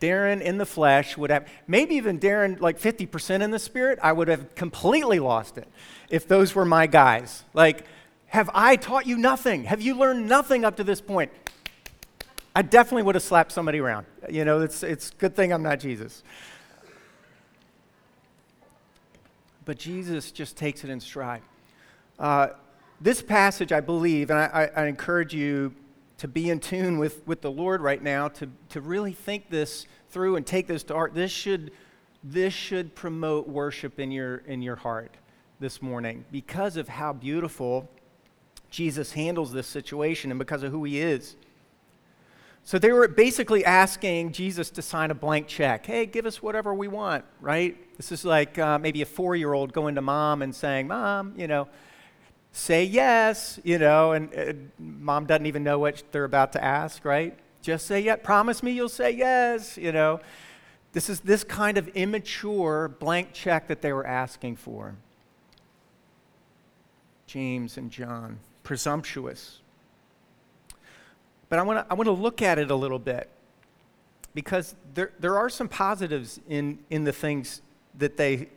Darren 0.00 0.40
in 0.40 0.58
the 0.58 0.66
flesh 0.66 1.16
would 1.16 1.30
have, 1.30 1.48
maybe 1.66 1.94
even 1.94 2.18
Darren 2.18 2.60
like 2.60 2.78
50% 2.78 3.42
in 3.42 3.50
the 3.50 3.58
spirit, 3.58 3.98
I 4.02 4.12
would 4.12 4.28
have 4.28 4.54
completely 4.54 5.18
lost 5.18 5.58
it 5.58 5.68
if 6.10 6.28
those 6.28 6.54
were 6.54 6.64
my 6.64 6.86
guys. 6.86 7.44
Like, 7.54 7.84
have 8.26 8.50
I 8.52 8.76
taught 8.76 9.06
you 9.06 9.16
nothing? 9.16 9.64
Have 9.64 9.80
you 9.80 9.96
learned 9.96 10.28
nothing 10.28 10.64
up 10.64 10.76
to 10.76 10.84
this 10.84 11.00
point? 11.00 11.30
I 12.54 12.62
definitely 12.62 13.02
would 13.04 13.14
have 13.14 13.24
slapped 13.24 13.52
somebody 13.52 13.78
around. 13.78 14.06
You 14.30 14.44
know, 14.44 14.60
it's, 14.60 14.82
it's 14.82 15.10
good 15.10 15.36
thing 15.36 15.52
I'm 15.52 15.62
not 15.62 15.78
Jesus. 15.78 16.22
But 19.64 19.78
Jesus 19.78 20.30
just 20.32 20.56
takes 20.56 20.84
it 20.84 20.90
in 20.90 21.00
stride. 21.00 21.42
Uh, 22.18 22.48
this 23.00 23.20
passage, 23.20 23.72
I 23.72 23.80
believe, 23.80 24.30
and 24.30 24.38
I, 24.38 24.70
I, 24.74 24.82
I 24.82 24.86
encourage 24.86 25.34
you 25.34 25.74
to 26.18 26.28
be 26.28 26.50
in 26.50 26.60
tune 26.60 26.98
with, 26.98 27.26
with 27.26 27.42
the 27.42 27.50
Lord 27.50 27.80
right 27.80 28.02
now, 28.02 28.28
to, 28.28 28.48
to 28.70 28.80
really 28.80 29.12
think 29.12 29.50
this 29.50 29.86
through 30.10 30.36
and 30.36 30.46
take 30.46 30.66
this 30.66 30.82
to 30.84 30.94
heart. 30.94 31.14
This 31.14 31.30
should, 31.30 31.72
this 32.24 32.54
should 32.54 32.94
promote 32.94 33.48
worship 33.48 34.00
in 34.00 34.10
your, 34.10 34.38
in 34.38 34.62
your 34.62 34.76
heart 34.76 35.14
this 35.60 35.82
morning 35.82 36.24
because 36.30 36.76
of 36.76 36.88
how 36.88 37.12
beautiful 37.12 37.88
Jesus 38.70 39.12
handles 39.12 39.52
this 39.52 39.66
situation 39.66 40.30
and 40.30 40.38
because 40.38 40.62
of 40.62 40.72
who 40.72 40.84
he 40.84 41.00
is. 41.00 41.36
So 42.64 42.80
they 42.80 42.90
were 42.90 43.06
basically 43.06 43.64
asking 43.64 44.32
Jesus 44.32 44.70
to 44.70 44.82
sign 44.82 45.12
a 45.12 45.14
blank 45.14 45.46
check. 45.46 45.86
Hey, 45.86 46.04
give 46.04 46.26
us 46.26 46.42
whatever 46.42 46.74
we 46.74 46.88
want, 46.88 47.24
right? 47.40 47.76
This 47.96 48.10
is 48.10 48.24
like 48.24 48.58
uh, 48.58 48.78
maybe 48.78 49.02
a 49.02 49.06
four 49.06 49.36
year 49.36 49.52
old 49.52 49.72
going 49.72 49.94
to 49.94 50.02
mom 50.02 50.42
and 50.42 50.52
saying, 50.52 50.88
Mom, 50.88 51.32
you 51.36 51.46
know, 51.46 51.68
say 52.56 52.84
yes, 52.84 53.60
you 53.64 53.78
know, 53.78 54.12
and 54.12 54.34
uh, 54.34 54.52
mom 54.78 55.26
doesn't 55.26 55.46
even 55.46 55.62
know 55.62 55.78
what 55.78 56.02
they're 56.10 56.24
about 56.24 56.52
to 56.52 56.64
ask, 56.64 57.04
right? 57.04 57.38
Just 57.60 57.86
say 57.86 58.00
yes. 58.00 58.18
Promise 58.22 58.62
me 58.62 58.72
you'll 58.72 58.88
say 58.88 59.10
yes, 59.10 59.76
you 59.76 59.92
know. 59.92 60.20
This 60.92 61.10
is 61.10 61.20
this 61.20 61.44
kind 61.44 61.76
of 61.76 61.88
immature 61.88 62.88
blank 62.88 63.32
check 63.34 63.68
that 63.68 63.82
they 63.82 63.92
were 63.92 64.06
asking 64.06 64.56
for. 64.56 64.94
James 67.26 67.76
and 67.76 67.90
John, 67.90 68.38
presumptuous. 68.62 69.60
But 71.48 71.58
I 71.58 71.62
want 71.62 71.86
to 71.86 71.92
I 71.92 71.94
want 71.94 72.06
to 72.06 72.12
look 72.12 72.40
at 72.40 72.58
it 72.58 72.70
a 72.70 72.74
little 72.74 72.98
bit 72.98 73.28
because 74.34 74.74
there, 74.94 75.12
there 75.18 75.36
are 75.38 75.48
some 75.50 75.68
positives 75.68 76.40
in, 76.48 76.78
in 76.90 77.04
the 77.04 77.12
things 77.12 77.62
that 77.98 78.16
they, 78.18 78.48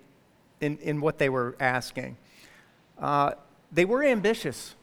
in, 0.60 0.78
in 0.80 1.00
what 1.00 1.18
they 1.18 1.30
were 1.30 1.56
asking. 1.60 2.18
Uh, 2.98 3.32
they 3.72 3.86
were 3.86 4.04
ambitious. 4.04 4.76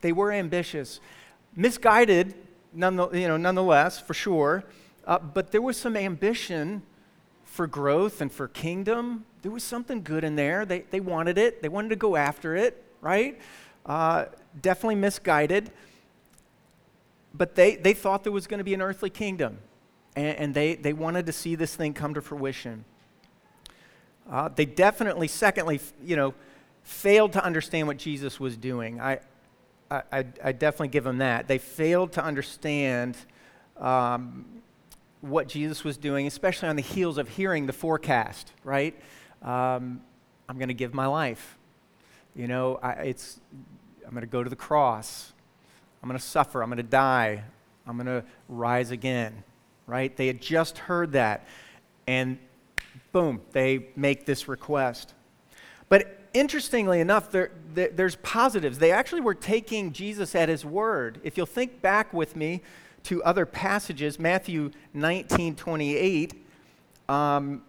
They 0.00 0.12
were 0.12 0.32
ambitious. 0.32 1.00
Misguided, 1.54 2.34
none, 2.72 2.96
you 3.12 3.28
know, 3.28 3.36
nonetheless, 3.36 4.00
for 4.00 4.14
sure. 4.14 4.64
Uh, 5.06 5.18
but 5.18 5.52
there 5.52 5.62
was 5.62 5.76
some 5.76 5.96
ambition 5.96 6.82
for 7.44 7.66
growth 7.66 8.20
and 8.20 8.30
for 8.30 8.48
kingdom. 8.48 9.24
There 9.42 9.50
was 9.50 9.64
something 9.64 10.02
good 10.02 10.24
in 10.24 10.36
there. 10.36 10.64
They, 10.64 10.80
they 10.90 11.00
wanted 11.00 11.36
it, 11.38 11.62
they 11.62 11.68
wanted 11.68 11.88
to 11.90 11.96
go 11.96 12.16
after 12.16 12.56
it, 12.56 12.82
right? 13.00 13.38
Uh, 13.84 14.26
definitely 14.60 14.94
misguided. 14.96 15.70
But 17.34 17.54
they, 17.54 17.76
they 17.76 17.92
thought 17.92 18.22
there 18.22 18.32
was 18.32 18.46
going 18.46 18.58
to 18.58 18.64
be 18.64 18.74
an 18.74 18.82
earthly 18.82 19.10
kingdom, 19.10 19.58
and, 20.16 20.36
and, 20.36 20.54
they, 20.54 20.74
they 20.74 20.92
wanted 20.92 21.26
to 21.26 21.32
see 21.32 21.54
this 21.54 21.76
thing 21.76 21.94
come 21.94 22.14
to 22.14 22.20
fruition. 22.20 22.84
Uh, 24.30 24.48
they 24.48 24.64
definitely, 24.64 25.28
secondly, 25.28 25.80
you 26.04 26.16
know, 26.16 26.34
failed 26.82 27.32
to 27.32 27.44
understand 27.44 27.86
what 27.86 27.96
Jesus 27.96 28.40
was 28.40 28.56
doing. 28.56 29.00
I, 29.00 29.20
I, 29.90 30.24
I 30.42 30.52
definitely 30.52 30.88
give 30.88 31.04
them 31.04 31.18
that. 31.18 31.48
They 31.48 31.58
failed 31.58 32.12
to 32.12 32.24
understand 32.24 33.16
um, 33.76 34.44
what 35.20 35.48
Jesus 35.48 35.84
was 35.84 35.96
doing, 35.96 36.26
especially 36.26 36.68
on 36.68 36.76
the 36.76 36.82
heels 36.82 37.18
of 37.18 37.28
hearing 37.28 37.66
the 37.66 37.72
forecast, 37.72 38.52
right? 38.64 38.94
Um, 39.42 40.00
I'm 40.48 40.56
going 40.56 40.68
to 40.68 40.74
give 40.74 40.94
my 40.94 41.06
life. 41.06 41.58
You 42.34 42.46
know, 42.46 42.78
I, 42.82 42.92
it's, 42.92 43.40
I'm 44.04 44.10
going 44.10 44.22
to 44.22 44.26
go 44.26 44.42
to 44.42 44.50
the 44.50 44.56
cross. 44.56 45.32
I'm 46.02 46.08
going 46.08 46.18
to 46.18 46.24
suffer. 46.24 46.62
I'm 46.62 46.68
going 46.68 46.78
to 46.78 46.82
die. 46.82 47.44
I'm 47.86 47.96
going 47.96 48.06
to 48.06 48.24
rise 48.48 48.90
again, 48.90 49.42
right? 49.86 50.16
They 50.16 50.26
had 50.26 50.40
just 50.40 50.78
heard 50.78 51.12
that. 51.12 51.46
And 52.06 52.38
boom, 53.12 53.40
they 53.52 53.88
make 53.96 54.26
this 54.26 54.48
request. 54.48 55.14
Interestingly 56.32 57.00
enough, 57.00 57.30
there, 57.30 57.50
there's 57.74 58.16
positives. 58.16 58.78
They 58.78 58.92
actually 58.92 59.20
were 59.20 59.34
taking 59.34 59.92
Jesus 59.92 60.34
at 60.34 60.48
his 60.48 60.64
word. 60.64 61.20
If 61.24 61.36
you'll 61.36 61.46
think 61.46 61.82
back 61.82 62.12
with 62.12 62.36
me 62.36 62.62
to 63.04 63.22
other 63.24 63.46
passages, 63.46 64.18
Matthew 64.18 64.70
19 64.94 65.56
28 65.56 66.34
um, 67.08 67.62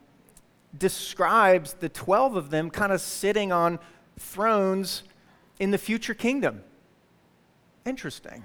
describes 0.77 1.73
the 1.73 1.89
12 1.89 2.35
of 2.35 2.49
them 2.51 2.69
kind 2.69 2.91
of 2.91 3.01
sitting 3.01 3.51
on 3.51 3.79
thrones 4.17 5.03
in 5.59 5.71
the 5.71 5.77
future 5.77 6.13
kingdom. 6.13 6.63
Interesting. 7.85 8.43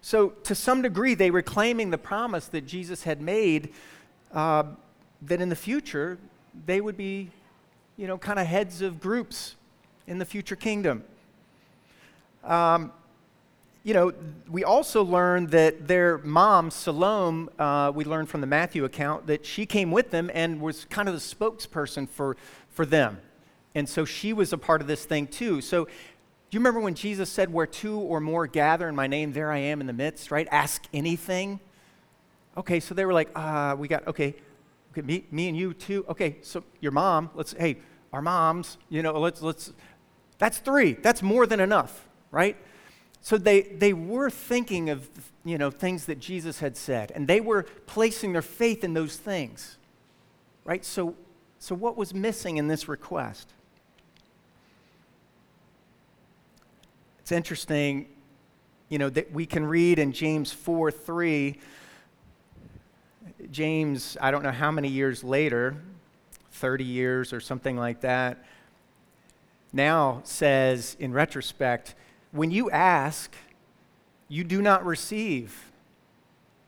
So, 0.00 0.30
to 0.44 0.54
some 0.54 0.82
degree, 0.82 1.14
they 1.14 1.30
were 1.30 1.42
claiming 1.42 1.90
the 1.90 1.98
promise 1.98 2.46
that 2.48 2.66
Jesus 2.66 3.02
had 3.02 3.20
made 3.20 3.72
uh, 4.32 4.64
that 5.22 5.40
in 5.40 5.48
the 5.48 5.56
future 5.56 6.18
they 6.64 6.80
would 6.80 6.96
be 6.96 7.30
you 7.96 8.06
know, 8.06 8.18
kind 8.18 8.38
of 8.38 8.46
heads 8.46 8.82
of 8.82 9.00
groups 9.00 9.56
in 10.06 10.18
the 10.18 10.24
future 10.24 10.56
kingdom. 10.56 11.02
Um, 12.44 12.92
you 13.84 13.94
know, 13.94 14.12
we 14.50 14.64
also 14.64 15.02
learned 15.02 15.50
that 15.50 15.86
their 15.86 16.18
mom, 16.18 16.70
Salome, 16.70 17.48
uh, 17.58 17.92
we 17.94 18.04
learned 18.04 18.28
from 18.28 18.40
the 18.40 18.46
Matthew 18.46 18.84
account 18.84 19.28
that 19.28 19.46
she 19.46 19.64
came 19.64 19.90
with 19.90 20.10
them 20.10 20.30
and 20.34 20.60
was 20.60 20.84
kind 20.86 21.08
of 21.08 21.14
the 21.14 21.20
spokesperson 21.20 22.08
for, 22.08 22.36
for 22.68 22.84
them. 22.84 23.20
And 23.74 23.88
so 23.88 24.04
she 24.04 24.32
was 24.32 24.52
a 24.52 24.58
part 24.58 24.80
of 24.80 24.86
this 24.86 25.04
thing 25.04 25.26
too. 25.26 25.60
So 25.60 25.84
do 25.84 25.90
you 26.50 26.60
remember 26.60 26.80
when 26.80 26.94
Jesus 26.94 27.30
said, 27.30 27.52
Where 27.52 27.66
two 27.66 27.98
or 27.98 28.20
more 28.20 28.46
gather 28.46 28.88
in 28.88 28.94
my 28.94 29.06
name, 29.06 29.32
there 29.32 29.50
I 29.50 29.58
am 29.58 29.80
in 29.80 29.86
the 29.86 29.92
midst, 29.92 30.30
right? 30.30 30.48
Ask 30.50 30.84
anything. 30.92 31.60
Okay, 32.56 32.80
so 32.80 32.94
they 32.94 33.04
were 33.04 33.12
like, 33.12 33.30
uh, 33.34 33.76
we 33.78 33.86
got, 33.86 34.06
okay, 34.06 34.34
okay 34.96 35.06
me, 35.06 35.26
me 35.30 35.48
and 35.48 35.56
you 35.56 35.74
too. 35.74 36.04
Okay, 36.08 36.36
so 36.42 36.64
your 36.80 36.92
mom, 36.92 37.30
let's, 37.34 37.52
hey, 37.52 37.78
our 38.12 38.22
moms, 38.22 38.78
you 38.88 39.02
know, 39.02 39.18
let's, 39.18 39.42
let's, 39.42 39.72
that's 40.38 40.58
three. 40.58 40.94
That's 40.94 41.22
more 41.22 41.46
than 41.46 41.60
enough, 41.60 42.08
right? 42.30 42.56
So 43.20 43.36
they, 43.36 43.62
they 43.62 43.92
were 43.92 44.30
thinking 44.30 44.90
of 44.90 45.08
you 45.46 45.58
know, 45.58 45.70
things 45.70 46.06
that 46.06 46.18
Jesus 46.18 46.58
had 46.58 46.76
said, 46.76 47.12
and 47.14 47.28
they 47.28 47.40
were 47.40 47.62
placing 47.86 48.32
their 48.32 48.42
faith 48.42 48.82
in 48.82 48.94
those 48.94 49.16
things. 49.16 49.78
Right? 50.64 50.84
So, 50.84 51.14
so 51.60 51.76
what 51.76 51.96
was 51.96 52.12
missing 52.12 52.56
in 52.56 52.66
this 52.66 52.88
request? 52.88 53.52
It's 57.20 57.30
interesting, 57.30 58.08
you 58.88 58.98
know, 58.98 59.08
that 59.10 59.32
we 59.32 59.46
can 59.46 59.64
read 59.64 60.00
in 60.00 60.10
James 60.12 60.52
4 60.52 60.90
3. 60.90 61.60
James, 63.50 64.16
I 64.20 64.30
don't 64.30 64.42
know 64.42 64.50
how 64.50 64.70
many 64.70 64.88
years 64.88 65.22
later, 65.22 65.76
30 66.52 66.84
years 66.84 67.32
or 67.32 67.40
something 67.40 67.76
like 67.76 68.00
that, 68.00 68.44
now 69.72 70.20
says 70.24 70.96
in 70.98 71.12
retrospect, 71.12 71.94
when 72.32 72.50
you 72.50 72.70
ask, 72.70 73.34
you 74.28 74.42
do 74.42 74.62
not 74.62 74.84
receive 74.84 75.70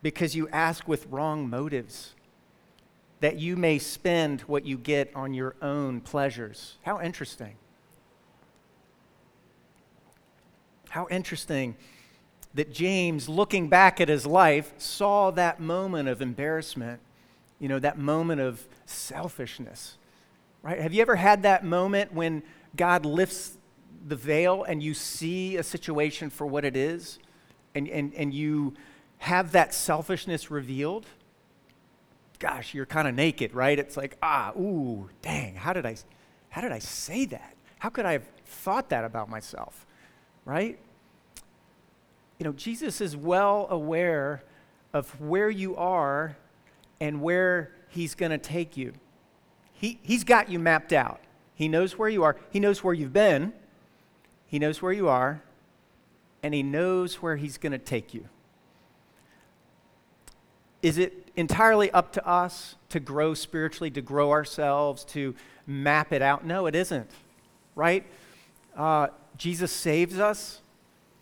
because 0.02 0.36
you 0.36 0.48
ask 0.50 0.86
with 0.86 1.06
wrong 1.06 1.48
motives, 1.48 2.14
that 3.20 3.38
you 3.38 3.56
may 3.56 3.78
spend 3.78 4.42
what 4.42 4.64
you 4.64 4.78
get 4.78 5.10
on 5.14 5.34
your 5.34 5.56
own 5.60 6.00
pleasures. 6.00 6.76
How 6.82 7.00
interesting. 7.00 7.56
How 10.90 11.08
interesting 11.10 11.74
that 12.58 12.72
James, 12.72 13.28
looking 13.28 13.68
back 13.68 14.00
at 14.00 14.08
his 14.08 14.26
life, 14.26 14.74
saw 14.78 15.30
that 15.30 15.60
moment 15.60 16.08
of 16.08 16.20
embarrassment, 16.20 16.98
you 17.60 17.68
know, 17.68 17.78
that 17.78 17.98
moment 17.98 18.40
of 18.40 18.66
selfishness. 18.84 19.96
Right? 20.64 20.80
Have 20.80 20.92
you 20.92 21.00
ever 21.00 21.14
had 21.14 21.44
that 21.44 21.64
moment 21.64 22.12
when 22.12 22.42
God 22.74 23.06
lifts 23.06 23.56
the 24.08 24.16
veil 24.16 24.64
and 24.64 24.82
you 24.82 24.92
see 24.92 25.56
a 25.56 25.62
situation 25.62 26.30
for 26.30 26.48
what 26.48 26.64
it 26.64 26.76
is 26.76 27.20
and, 27.76 27.88
and, 27.88 28.12
and 28.14 28.34
you 28.34 28.74
have 29.18 29.52
that 29.52 29.72
selfishness 29.72 30.50
revealed, 30.50 31.06
gosh, 32.40 32.74
you're 32.74 32.86
kind 32.86 33.06
of 33.06 33.14
naked, 33.14 33.54
right? 33.54 33.78
It's 33.78 33.96
like, 33.96 34.16
ah, 34.20 34.50
ooh, 34.58 35.08
dang, 35.22 35.54
how 35.54 35.72
did 35.72 35.86
I 35.86 35.94
how 36.48 36.60
did 36.60 36.72
I 36.72 36.80
say 36.80 37.24
that? 37.26 37.54
How 37.78 37.88
could 37.88 38.04
I 38.04 38.14
have 38.14 38.24
thought 38.46 38.88
that 38.88 39.04
about 39.04 39.30
myself? 39.30 39.86
Right? 40.44 40.80
You 42.38 42.44
know, 42.44 42.52
Jesus 42.52 43.00
is 43.00 43.16
well 43.16 43.66
aware 43.70 44.42
of 44.92 45.20
where 45.20 45.50
you 45.50 45.76
are 45.76 46.36
and 47.00 47.20
where 47.20 47.72
he's 47.88 48.14
going 48.14 48.30
to 48.30 48.38
take 48.38 48.76
you. 48.76 48.92
He, 49.72 49.98
he's 50.02 50.24
got 50.24 50.48
you 50.48 50.58
mapped 50.58 50.92
out. 50.92 51.20
He 51.54 51.68
knows 51.68 51.98
where 51.98 52.08
you 52.08 52.22
are. 52.22 52.36
He 52.50 52.60
knows 52.60 52.82
where 52.84 52.94
you've 52.94 53.12
been. 53.12 53.52
He 54.48 54.58
knows 54.58 54.80
where 54.80 54.92
you 54.92 55.08
are, 55.08 55.42
and 56.42 56.54
He 56.54 56.62
knows 56.62 57.16
where 57.16 57.36
He's 57.36 57.58
going 57.58 57.72
to 57.72 57.78
take 57.78 58.14
you. 58.14 58.28
Is 60.80 60.96
it 60.96 61.28
entirely 61.36 61.90
up 61.90 62.12
to 62.12 62.26
us 62.26 62.76
to 62.88 62.98
grow 62.98 63.34
spiritually, 63.34 63.90
to 63.90 64.00
grow 64.00 64.30
ourselves, 64.30 65.04
to 65.06 65.34
map 65.66 66.12
it 66.12 66.22
out? 66.22 66.46
No, 66.46 66.66
it 66.66 66.74
isn't, 66.74 67.10
right? 67.74 68.06
Uh, 68.74 69.08
Jesus 69.36 69.70
saves 69.70 70.18
us, 70.18 70.62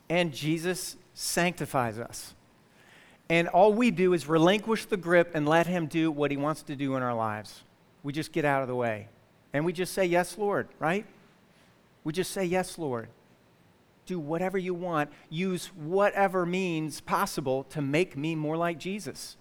and 0.09 0.33
Jesus 0.33 0.97
sanctifies 1.17 1.99
us. 1.99 2.35
And 3.29 3.49
all 3.49 3.73
we 3.73 3.91
do 3.91 4.13
is 4.13 4.29
relinquish 4.29 4.85
the 4.85 4.97
grip 4.97 5.33
and 5.35 5.49
let 5.49 5.67
Him 5.67 5.87
do 5.87 6.13
what 6.13 6.31
He 6.31 6.37
wants 6.37 6.63
to 6.65 6.77
do 6.77 6.95
in 6.95 7.03
our 7.03 7.15
lives. 7.15 7.65
We 8.05 8.13
just 8.13 8.31
get 8.31 8.45
out 8.45 8.63
of 8.63 8.69
the 8.69 8.77
way. 8.77 9.09
And 9.53 9.65
we 9.65 9.73
just 9.73 9.95
say, 9.95 10.05
Yes, 10.05 10.39
Lord, 10.39 10.69
right? 10.79 11.05
We 12.05 12.13
just 12.13 12.31
say, 12.31 12.45
Yes, 12.45 12.79
Lord 12.79 13.09
do 14.07 14.19
whatever 14.19 14.57
you 14.57 14.73
want, 14.73 15.11
use 15.29 15.67
whatever 15.75 16.47
means 16.47 17.01
possible 17.01 17.65
to 17.65 17.83
make 17.83 18.17
me 18.17 18.35
more 18.35 18.57
like 18.57 18.79
Jesus. 18.79 19.37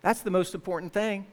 That's 0.00 0.20
the 0.20 0.30
most 0.30 0.54
important 0.54 0.92
thing. 0.92 1.26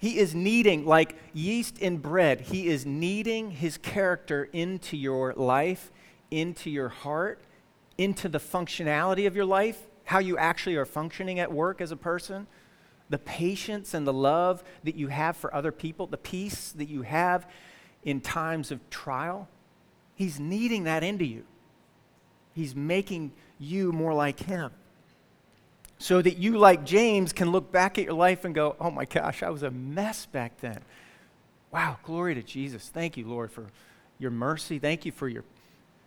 He 0.00 0.18
is 0.18 0.34
kneading, 0.34 0.86
like 0.86 1.16
yeast 1.32 1.78
in 1.78 1.98
bread, 1.98 2.40
he 2.40 2.68
is 2.68 2.86
kneading 2.86 3.50
his 3.50 3.76
character 3.76 4.48
into 4.52 4.96
your 4.96 5.32
life, 5.34 5.92
into 6.30 6.70
your 6.70 6.88
heart, 6.88 7.40
into 7.98 8.28
the 8.28 8.38
functionality 8.38 9.26
of 9.26 9.36
your 9.36 9.44
life, 9.44 9.78
how 10.04 10.18
you 10.18 10.36
actually 10.38 10.76
are 10.76 10.84
functioning 10.84 11.38
at 11.38 11.52
work 11.52 11.80
as 11.80 11.92
a 11.92 11.96
person, 11.96 12.46
the 13.08 13.18
patience 13.18 13.94
and 13.94 14.06
the 14.06 14.12
love 14.12 14.64
that 14.84 14.94
you 14.94 15.08
have 15.08 15.36
for 15.36 15.54
other 15.54 15.72
people, 15.72 16.06
the 16.06 16.16
peace 16.16 16.72
that 16.72 16.88
you 16.88 17.02
have 17.02 17.46
in 18.02 18.20
times 18.20 18.70
of 18.70 18.88
trial. 18.90 19.48
He's 20.14 20.40
kneading 20.40 20.84
that 20.84 21.02
into 21.02 21.24
you. 21.24 21.44
He's 22.54 22.74
making 22.74 23.32
you 23.58 23.92
more 23.92 24.14
like 24.14 24.40
Him. 24.40 24.70
So 25.98 26.20
that 26.20 26.36
you, 26.36 26.58
like 26.58 26.84
James, 26.84 27.32
can 27.32 27.52
look 27.52 27.70
back 27.70 27.96
at 27.96 28.04
your 28.04 28.14
life 28.14 28.44
and 28.44 28.54
go, 28.54 28.74
oh 28.80 28.90
my 28.90 29.04
gosh, 29.04 29.42
I 29.42 29.50
was 29.50 29.62
a 29.62 29.70
mess 29.70 30.26
back 30.26 30.60
then. 30.60 30.80
Wow, 31.70 31.98
glory 32.02 32.34
to 32.34 32.42
Jesus. 32.42 32.88
Thank 32.88 33.16
you, 33.16 33.26
Lord, 33.26 33.52
for 33.52 33.66
your 34.18 34.30
mercy. 34.30 34.78
Thank 34.78 35.06
you 35.06 35.12
for 35.12 35.28
your 35.28 35.44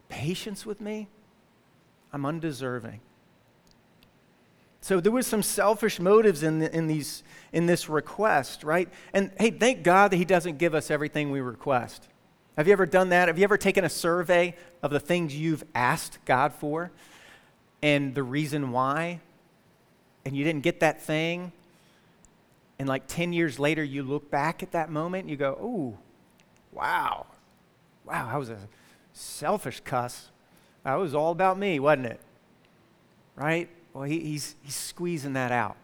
patience 0.09 0.65
with 0.65 0.81
me. 0.81 1.07
I'm 2.13 2.25
undeserving. 2.25 3.01
So 4.81 4.99
there 4.99 5.11
was 5.11 5.25
some 5.25 5.41
selfish 5.41 5.99
motives 5.99 6.43
in, 6.43 6.59
the, 6.59 6.75
in, 6.75 6.85
these, 6.85 7.23
in 7.51 7.65
this 7.65 7.89
request, 7.89 8.63
right? 8.63 8.87
And 9.13 9.31
hey, 9.39 9.49
thank 9.49 9.81
God 9.81 10.11
that 10.11 10.17
He 10.17 10.25
doesn't 10.25 10.59
give 10.59 10.75
us 10.75 10.91
everything 10.91 11.31
we 11.31 11.41
request. 11.41 12.07
Have 12.55 12.67
you 12.67 12.73
ever 12.73 12.85
done 12.85 13.09
that? 13.09 13.27
Have 13.27 13.37
you 13.37 13.43
ever 13.43 13.57
taken 13.57 13.83
a 13.83 13.89
survey 13.89 14.55
of 14.83 14.91
the 14.91 14.99
things 14.99 15.35
you've 15.35 15.63
asked 15.73 16.19
God 16.25 16.53
for 16.53 16.91
and 17.81 18.13
the 18.13 18.23
reason 18.23 18.71
why? 18.71 19.21
And 20.23 20.37
you 20.37 20.43
didn't 20.43 20.61
get 20.61 20.79
that 20.81 21.01
thing? 21.01 21.51
And 22.77 22.87
like 22.87 23.07
10 23.07 23.33
years 23.33 23.59
later, 23.59 23.83
you 23.83 24.03
look 24.03 24.29
back 24.29 24.61
at 24.63 24.71
that 24.73 24.89
moment 24.89 25.23
and 25.23 25.31
you 25.31 25.37
go, 25.37 25.57
oh, 25.59 25.97
wow. 26.71 27.25
Wow, 28.05 28.29
I 28.31 28.37
was 28.37 28.49
a 28.49 28.59
selfish 29.13 29.79
cuss. 29.79 30.29
That 30.85 30.93
was 30.95 31.15
all 31.15 31.31
about 31.31 31.57
me, 31.57 31.79
wasn't 31.79 32.05
it? 32.05 32.21
Right? 33.35 33.67
Well, 33.93 34.03
he, 34.03 34.19
he's, 34.19 34.55
he's 34.61 34.75
squeezing 34.75 35.33
that 35.33 35.51
out. 35.51 35.75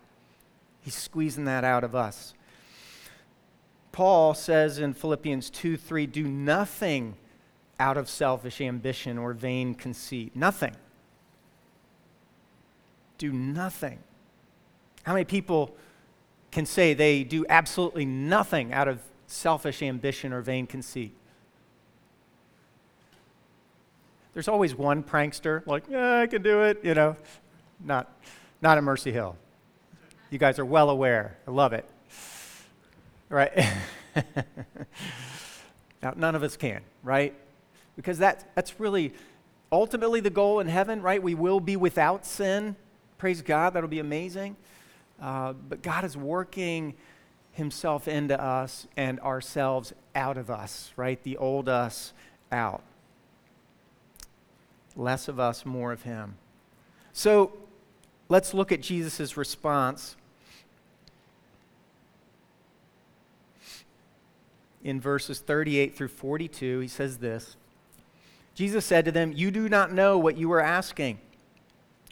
He's 0.82 0.96
squeezing 0.96 1.46
that 1.46 1.64
out 1.64 1.84
of 1.84 1.96
us. 1.96 2.36
Paul 3.92 4.34
says 4.36 4.78
in 4.78 4.94
Philippians 4.94 5.50
2 5.50 5.76
3, 5.76 6.06
do 6.06 6.24
nothing 6.28 7.16
out 7.80 7.98
of 7.98 8.10
selfish 8.10 8.62
ambition 8.62 9.18
or 9.18 9.34
vain 9.34 9.74
conceit. 9.74 10.36
Nothing. 10.36 10.76
Do 13.18 13.34
nothing. 13.34 14.00
How 15.04 15.14
many 15.14 15.26
people 15.26 15.76
can 16.52 16.66
say 16.66 16.94
they 16.94 17.24
do 17.24 17.44
absolutely 17.50 18.06
nothing 18.06 18.72
out 18.72 18.88
of 18.88 19.00
selfish 19.26 19.82
ambition 19.82 20.32
or 20.32 20.42
vain 20.42 20.68
conceit? 20.68 21.16
There's 24.34 24.48
always 24.48 24.74
one 24.74 25.04
prankster, 25.04 25.66
like, 25.68 25.84
yeah, 25.90 26.20
I 26.20 26.28
can 26.28 26.42
do 26.42 26.64
it, 26.64 26.80
you 26.84 26.94
know. 26.94 27.18
Not, 27.84 28.10
not 28.62 28.78
at 28.78 28.84
Mercy 28.84 29.12
Hill. 29.12 29.36
You 30.30 30.38
guys 30.38 30.58
are 30.60 30.66
well 30.66 30.90
aware. 30.90 31.38
I 31.46 31.52
love 31.52 31.74
it. 31.74 31.86
Right? 33.28 33.52
now, 36.02 36.14
none 36.16 36.36
of 36.36 36.44
us 36.44 36.56
can, 36.56 36.82
right? 37.04 37.34
Because 37.98 38.20
that, 38.20 38.50
that's 38.56 38.80
really 38.80 39.14
ultimately 39.72 40.22
the 40.22 40.30
goal 40.30 40.62
in 40.62 40.68
heaven, 40.68 41.02
right? 41.02 41.22
We 41.22 41.36
will 41.36 41.60
be 41.60 41.76
without 41.76 42.26
sin. 42.26 42.78
Praise 43.18 43.42
God, 43.42 43.74
that'll 43.74 43.90
be 43.90 44.00
amazing. 44.00 44.56
Uh, 45.22 45.54
but 45.54 45.82
God 45.82 46.06
is 46.06 46.16
working 46.16 46.94
Himself 47.52 48.08
into 48.08 48.42
us 48.42 48.88
and 48.96 49.20
ourselves 49.20 49.94
out 50.16 50.38
of 50.38 50.50
us, 50.50 50.92
right? 50.96 51.22
The 51.24 51.38
old 51.38 51.68
us 51.68 52.14
out. 52.52 52.84
Less 54.96 55.28
of 55.28 55.40
us, 55.40 55.66
more 55.66 55.92
of 55.92 56.04
Him. 56.04 56.36
So 57.14 57.54
let's 58.30 58.54
look 58.54 58.72
at 58.72 58.82
Jesus' 58.82 59.38
response 59.38 60.16
in 64.84 65.00
verses 65.00 65.40
38 65.40 65.96
through 65.96 66.08
42. 66.08 66.80
He 66.80 66.88
says 66.88 67.18
this 67.18 67.56
Jesus 68.56 68.86
said 68.86 69.06
to 69.06 69.12
them, 69.12 69.32
You 69.32 69.52
do 69.52 69.70
not 69.70 69.92
know 69.92 70.18
what 70.18 70.38
you 70.38 70.52
are 70.52 70.62
asking. 70.62 71.20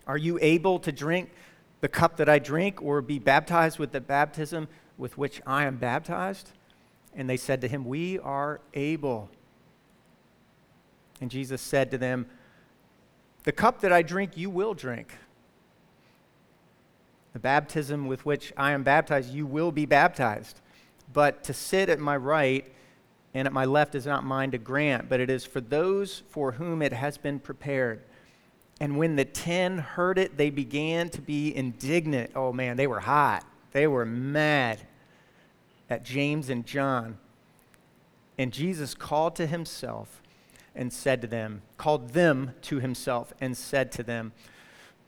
Are 0.08 0.18
you 0.18 0.40
able 0.42 0.80
to 0.80 0.92
drink 0.92 1.30
the 1.82 1.88
cup 1.88 2.18
that 2.18 2.28
I 2.28 2.40
drink, 2.40 2.82
or 2.82 3.02
be 3.02 3.20
baptized 3.20 3.80
with 3.80 3.92
the 3.92 4.02
baptism 4.02 4.68
with 4.98 5.18
which 5.18 5.42
I 5.46 5.66
am 5.66 5.78
baptized? 5.78 6.52
And 7.16 7.30
they 7.30 7.38
said 7.38 7.62
to 7.62 7.68
him, 7.68 7.86
We 7.86 8.20
are 8.20 8.60
able. 8.74 9.30
And 11.22 11.30
Jesus 11.30 11.62
said 11.62 11.92
to 11.92 11.98
them, 11.98 12.28
The 13.44 13.52
cup 13.52 13.82
that 13.82 13.92
I 13.92 14.02
drink, 14.02 14.36
you 14.36 14.50
will 14.50 14.74
drink. 14.74 15.14
The 17.34 17.40
baptism 17.40 18.08
with 18.08 18.26
which 18.26 18.52
I 18.58 18.72
am 18.72 18.84
baptized, 18.84 19.34
you 19.34 19.46
will 19.46 19.72
be 19.72 19.86
baptized. 19.86 20.60
But 21.14 21.44
to 21.46 21.54
sit 21.54 21.90
at 21.90 22.00
my 22.00 22.18
right 22.18 22.72
and 23.34 23.48
at 23.48 23.54
my 23.54 23.66
left 23.66 23.96
is 23.96 24.06
not 24.06 24.24
mine 24.24 24.52
to 24.52 24.58
grant, 24.58 25.10
but 25.10 25.20
it 25.20 25.30
is 25.30 25.46
for 25.46 25.62
those 25.62 26.24
for 26.30 26.54
whom 26.54 26.82
it 26.82 26.94
has 26.94 27.18
been 27.18 27.40
prepared. 27.40 28.02
And 28.80 28.98
when 28.98 29.16
the 29.16 29.26
ten 29.26 29.78
heard 29.78 30.18
it, 30.18 30.38
they 30.38 30.50
began 30.50 31.10
to 31.10 31.22
be 31.22 31.56
indignant. 31.56 32.32
Oh 32.36 32.52
man, 32.52 32.78
they 32.78 32.88
were 32.88 33.00
hot. 33.00 33.46
They 33.72 33.88
were 33.88 34.06
mad 34.06 34.80
at 35.90 36.04
James 36.04 36.50
and 36.50 36.66
John. 36.66 37.18
And 38.38 38.54
Jesus 38.54 38.96
called 38.96 39.36
to 39.36 39.46
himself 39.46 40.22
and 40.76 40.92
said 40.94 41.22
to 41.22 41.28
them, 41.28 41.62
called 41.78 42.10
them 42.10 42.54
to 42.64 42.80
himself 42.80 43.34
and 43.42 43.56
said 43.58 43.92
to 43.94 44.04
them, 44.04 44.32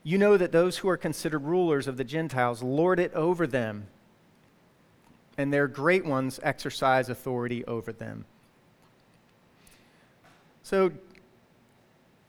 You 0.04 0.18
know 0.18 0.38
that 0.38 0.52
those 0.52 0.80
who 0.80 0.90
are 0.90 0.98
considered 0.98 1.44
rulers 1.44 1.88
of 1.88 1.98
the 1.98 2.04
Gentiles 2.04 2.64
lord 2.64 3.00
it 3.00 3.14
over 3.14 3.46
them 3.48 3.88
and 5.38 5.52
their 5.52 5.68
great 5.68 6.06
ones 6.06 6.40
exercise 6.44 7.10
authority 7.10 7.66
over 7.66 7.92
them. 7.92 8.26
So 10.64 10.92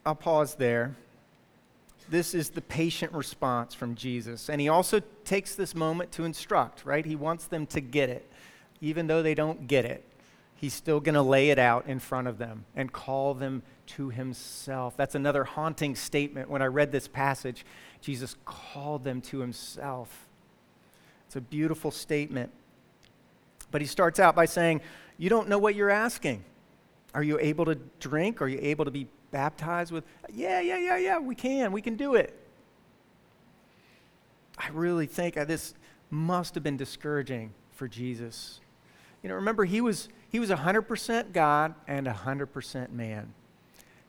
I'll 0.07 0.15
pause 0.15 0.55
there. 0.55 0.97
This 2.09 2.35
is 2.35 2.51
the 2.51 2.61
patient 2.61 3.13
response 3.13 3.75
from 3.75 3.95
Jesus. 3.95 4.49
And 4.49 4.61
he 4.61 4.69
also 4.69 5.01
takes 5.25 5.55
this 5.55 5.75
moment 5.75 6.13
to 6.13 6.25
instruct, 6.25 6.85
right? 6.85 7.05
He 7.05 7.17
wants 7.17 7.47
them 7.47 7.67
to 7.67 7.81
get 7.81 8.09
it. 8.09 8.29
Even 8.81 9.07
though 9.07 9.23
they 9.23 9.35
don't 9.35 9.69
get 9.69 9.85
it, 9.85 10.05
he's 10.63 10.73
still 10.73 11.01
going 11.01 11.17
to 11.17 11.23
lay 11.23 11.51
it 11.51 11.59
out 11.59 11.87
in 11.89 11.99
front 11.99 12.29
of 12.29 12.39
them 12.39 12.65
and 12.77 12.93
call 12.93 13.35
them 13.35 13.65
to 13.85 14.11
himself. 14.11 14.97
That's 14.97 15.17
another 15.17 15.43
haunting 15.43 15.97
statement. 15.97 16.49
When 16.49 16.63
I 16.63 16.67
read 16.67 16.93
this 16.93 17.09
passage, 17.09 17.67
Jesus 18.01 18.37
called 18.45 19.03
them 19.03 19.21
to 19.23 19.41
himself. 19.41 20.29
It's 21.27 21.35
a 21.35 21.41
beautiful 21.41 21.91
statement. 21.91 22.53
But 23.73 23.81
he 23.81 23.89
starts 23.89 24.21
out 24.21 24.37
by 24.37 24.45
saying, 24.45 24.83
You 25.19 25.29
don't 25.29 25.49
know 25.49 25.59
what 25.59 25.75
you're 25.75 25.91
asking. 25.91 26.45
Are 27.13 27.25
you 27.25 27.41
able 27.41 27.65
to 27.65 27.75
drink? 27.99 28.41
Are 28.41 28.47
you 28.49 28.61
able 28.63 28.85
to 28.85 28.93
be 28.93 29.09
baptized 29.33 29.91
with? 29.91 30.05
Yeah, 30.33 30.61
yeah, 30.61 30.79
yeah, 30.79 30.97
yeah, 30.97 31.19
we 31.19 31.35
can. 31.35 31.73
We 31.73 31.83
can 31.83 31.97
do 31.97 32.15
it. 32.15 32.39
I 34.57 34.69
really 34.69 35.07
think 35.07 35.35
this 35.35 35.75
must 36.09 36.55
have 36.55 36.63
been 36.63 36.77
discouraging 36.77 37.53
for 37.73 37.89
Jesus. 37.89 38.61
You 39.25 39.29
know, 39.29 39.35
remember, 39.35 39.65
he 39.65 39.81
was, 39.81 40.09
he 40.33 40.41
was 40.41 40.51
100% 40.51 41.33
God 41.33 41.75
and 41.87 42.09
100% 42.09 42.91
man. 42.91 43.33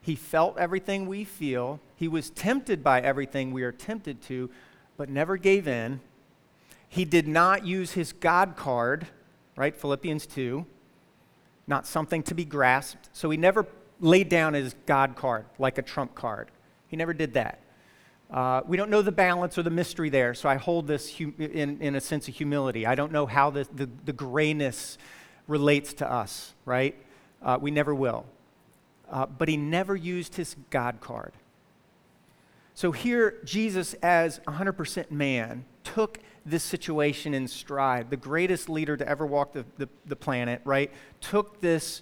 He 0.02 0.16
felt 0.16 0.58
everything 0.58 1.06
we 1.06 1.24
feel, 1.24 1.80
he 1.96 2.08
was 2.08 2.32
tempted 2.32 2.84
by 2.84 3.00
everything 3.02 3.52
we 3.52 3.62
are 3.62 3.72
tempted 3.72 4.22
to, 4.24 4.50
but 4.98 5.10
never 5.10 5.38
gave 5.38 5.68
in. 5.68 6.02
He 6.90 7.06
did 7.06 7.28
not 7.28 7.66
use 7.66 7.92
his 7.92 8.12
God 8.12 8.56
card 8.56 9.08
right? 9.56 9.76
Philippians 9.76 10.26
2. 10.28 10.66
Not 11.68 11.88
something 11.88 12.24
to 12.24 12.34
be 12.34 12.46
grasped. 12.46 13.10
So 13.14 13.30
he 13.30 13.38
never 13.38 13.66
laid 14.00 14.30
down 14.30 14.54
his 14.54 14.76
God 14.86 15.16
card 15.16 15.46
like 15.60 15.78
a 15.78 15.82
trump 15.82 16.16
card. 16.16 16.50
He 16.88 16.98
never 16.98 17.14
did 17.14 17.34
that. 17.34 17.60
Uh, 18.30 18.62
we 18.66 18.78
don't 18.78 18.90
know 18.90 19.02
the 19.02 19.12
balance 19.12 19.58
or 19.58 19.64
the 19.64 19.70
mystery 19.70 20.10
there, 20.10 20.34
so 20.34 20.50
I 20.50 20.56
hold 20.56 20.88
this 20.88 21.18
hum- 21.18 21.36
in, 21.38 21.80
in 21.82 21.96
a 21.96 22.02
sense 22.02 22.28
of 22.28 22.36
humility. 22.36 22.86
I 22.86 22.96
don't 22.96 23.12
know 23.12 23.28
how 23.28 23.52
the, 23.52 23.68
the, 23.72 23.88
the 24.06 24.14
grayness 24.14 24.98
relates 25.48 25.94
to 25.96 26.12
us, 26.12 26.54
right? 26.66 26.96
Uh, 27.42 27.58
we 27.60 27.72
never 27.72 27.94
will. 27.94 28.26
Uh, 29.10 29.26
but 29.26 29.48
he 29.48 29.58
never 29.58 29.96
used 29.96 30.36
his 30.36 30.56
God 30.70 31.00
card. 31.02 31.34
So 32.74 32.92
here, 32.92 33.40
Jesus, 33.44 33.94
as 33.96 34.40
100% 34.48 35.12
man, 35.12 35.66
took 35.84 36.20
this 36.46 36.64
situation 36.64 37.34
in 37.34 37.48
stride. 37.48 38.10
The 38.10 38.18
greatest 38.18 38.70
leader 38.70 38.98
to 38.98 39.08
ever 39.08 39.26
walk 39.26 39.54
the, 39.54 39.66
the, 39.78 39.88
the 40.06 40.16
planet, 40.16 40.62
right, 40.66 40.92
took 41.22 41.62
this 41.62 42.02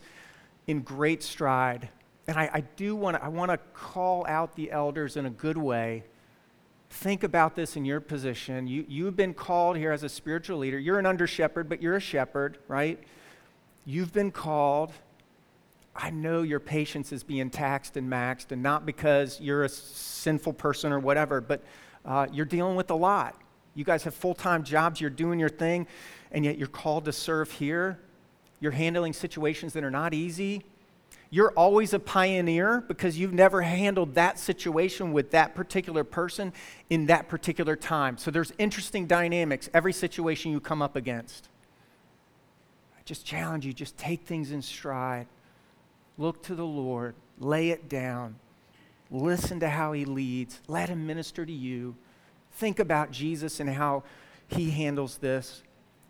in 0.68 0.82
great 0.82 1.24
stride. 1.24 1.90
And 2.28 2.38
I, 2.38 2.50
I 2.54 2.62
do 2.62 2.96
want 2.96 3.18
to 3.18 3.24
I 3.24 3.28
want 3.28 3.52
to 3.52 3.58
call 3.74 4.26
out 4.28 4.56
the 4.56 4.72
elders 4.72 5.18
in 5.18 5.26
a 5.26 5.30
good 5.30 5.58
way. 5.58 6.04
Think 6.90 7.24
about 7.24 7.56
this 7.56 7.76
in 7.76 7.86
your 7.86 8.00
position. 8.00 8.68
You, 8.68 8.86
you've 8.88 9.16
been 9.16 9.34
called 9.34 9.78
here 9.78 9.92
as 9.92 10.04
a 10.04 10.10
spiritual 10.10 10.58
leader. 10.58 10.78
You're 10.78 11.00
an 11.00 11.06
under 11.06 11.26
shepherd, 11.26 11.70
but 11.70 11.82
you're 11.82 11.96
a 11.96 12.02
shepherd, 12.02 12.58
right? 12.68 13.00
You've 13.86 14.14
been 14.14 14.32
called. 14.32 14.92
I 15.96 16.10
know 16.10 16.44
your 16.44 16.60
patience 16.60 17.12
is 17.12 17.24
being 17.24 17.50
taxed 17.50 17.98
and 17.98 18.10
maxed, 18.10 18.52
and 18.52 18.62
not 18.62 18.86
because 18.86 19.42
you're 19.42 19.64
a 19.64 19.70
sinful 19.70 20.54
person 20.54 20.92
or 20.92 21.00
whatever, 21.00 21.42
but 21.42 21.64
uh, 22.06 22.28
you're 22.32 22.46
dealing 22.46 22.76
with 22.76 22.92
a 22.92 22.96
lot. 22.96 23.36
You 23.74 23.84
guys 23.84 24.04
have 24.04 24.14
full 24.14 24.34
time 24.34 24.64
jobs, 24.64 25.02
you're 25.02 25.10
doing 25.10 25.40
your 25.40 25.50
thing, 25.50 25.88
and 26.32 26.46
yet 26.46 26.58
you're 26.58 26.68
called 26.68 27.06
to 27.06 27.12
serve 27.12 27.52
here. 27.52 28.00
You're 28.60 28.72
handling 28.72 29.14
situations 29.14 29.74
that 29.74 29.84
are 29.84 29.92
not 29.92 30.14
easy. 30.14 30.64
You're 31.34 31.52
always 31.52 31.94
a 31.94 32.00
pioneer 32.00 32.82
because 32.88 33.18
you've 33.18 33.34
never 33.34 33.62
handled 33.62 34.16
that 34.16 34.38
situation 34.38 35.14
with 35.14 35.32
that 35.32 35.56
particular 35.56 36.04
person 36.04 36.52
in 36.90 37.06
that 37.08 37.30
particular 37.30 37.76
time. 37.76 38.18
So 38.18 38.32
there's 38.32 38.52
interesting 38.58 39.08
dynamics 39.08 39.70
every 39.74 39.94
situation 39.94 40.52
you 40.52 40.60
come 40.60 40.82
up 40.82 40.96
against. 40.96 41.48
Just 43.12 43.26
challenge 43.26 43.66
you, 43.66 43.74
just 43.74 43.98
take 43.98 44.22
things 44.22 44.54
in 44.54 44.62
stride. 44.62 45.28
Look 46.18 46.42
to 46.44 46.56
the 46.56 46.66
Lord, 46.66 47.14
lay 47.40 47.72
it 47.72 47.90
down, 47.90 48.36
listen 49.12 49.60
to 49.60 49.68
how 49.68 49.92
He 49.92 50.06
leads, 50.06 50.62
let 50.70 50.88
Him 50.88 51.06
minister 51.06 51.46
to 51.46 51.52
you. 51.52 51.98
Think 52.54 52.80
about 52.80 53.12
Jesus 53.12 53.60
and 53.60 53.70
how 53.70 54.04
he 54.48 54.70
handles 54.70 55.18
this. 55.18 55.62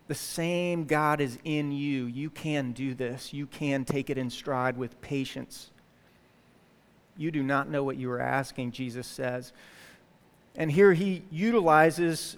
The 0.10 0.14
same 0.14 0.86
God 0.86 1.22
is 1.22 1.40
in 1.44 1.72
you. 1.72 2.06
You 2.06 2.30
can 2.30 2.72
do 2.72 2.94
this. 2.94 3.34
You 3.34 3.48
can 3.48 3.84
take 3.84 4.12
it 4.12 4.20
in 4.20 4.30
stride 4.30 4.78
with 4.78 5.02
patience. 5.02 5.72
You 7.18 7.32
do 7.32 7.42
not 7.42 7.68
know 7.68 7.84
what 7.84 7.98
you 7.98 8.12
are 8.12 8.22
asking, 8.22 8.74
Jesus 8.74 9.08
says. 9.08 9.54
And 10.56 10.72
here 10.72 10.94
he 10.94 11.24
utilizes 11.32 12.38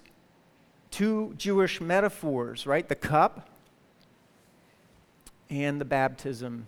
two 0.89 1.33
Jewish 1.37 1.81
metaphors, 1.81 2.65
right? 2.65 2.87
The 2.87 2.95
cup 2.95 3.49
and 5.49 5.79
the 5.79 5.85
baptism. 5.85 6.67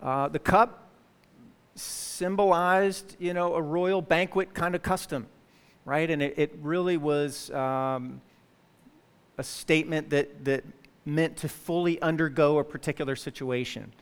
Uh, 0.00 0.28
the 0.28 0.38
cup 0.38 0.90
symbolized, 1.74 3.16
you 3.18 3.34
know, 3.34 3.54
a 3.54 3.62
royal 3.62 4.02
banquet 4.02 4.54
kind 4.54 4.74
of 4.74 4.82
custom 4.82 5.26
right? 5.88 6.10
And 6.10 6.20
it, 6.20 6.34
it 6.36 6.58
really 6.60 6.98
was 6.98 7.50
um, 7.50 8.20
a 9.38 9.42
statement 9.42 10.10
that, 10.10 10.44
that 10.44 10.62
meant 11.06 11.38
to 11.38 11.48
fully 11.48 12.00
undergo 12.02 12.58
a 12.58 12.64
particular 12.64 13.16
situation 13.16 13.94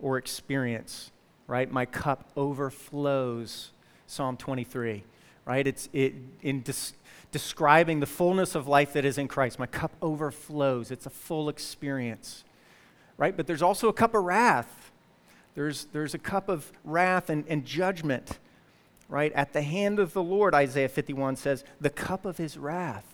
or 0.00 0.18
experience, 0.18 1.12
right? 1.46 1.70
My 1.70 1.86
cup 1.86 2.28
overflows, 2.36 3.70
Psalm 4.08 4.36
23, 4.36 5.04
right? 5.44 5.64
It's 5.64 5.88
it, 5.92 6.14
in 6.42 6.62
des- 6.62 6.96
describing 7.30 8.00
the 8.00 8.06
fullness 8.06 8.56
of 8.56 8.66
life 8.66 8.92
that 8.94 9.04
is 9.04 9.16
in 9.16 9.28
Christ. 9.28 9.60
My 9.60 9.66
cup 9.66 9.92
overflows. 10.02 10.90
It's 10.90 11.06
a 11.06 11.10
full 11.10 11.48
experience, 11.48 12.42
right? 13.18 13.36
But 13.36 13.46
there's 13.46 13.62
also 13.62 13.88
a 13.88 13.92
cup 13.92 14.14
of 14.14 14.24
wrath. 14.24 14.90
There's, 15.54 15.84
there's 15.92 16.14
a 16.14 16.18
cup 16.18 16.48
of 16.48 16.72
wrath 16.84 17.28
and, 17.28 17.44
and 17.48 17.66
judgment 17.66 18.38
right? 19.08 19.32
At 19.32 19.52
the 19.52 19.62
hand 19.62 19.98
of 19.98 20.12
the 20.12 20.22
Lord, 20.22 20.54
Isaiah 20.54 20.88
51 20.88 21.36
says, 21.36 21.64
the 21.80 21.90
cup 21.90 22.26
of 22.26 22.36
his 22.36 22.56
wrath. 22.58 23.04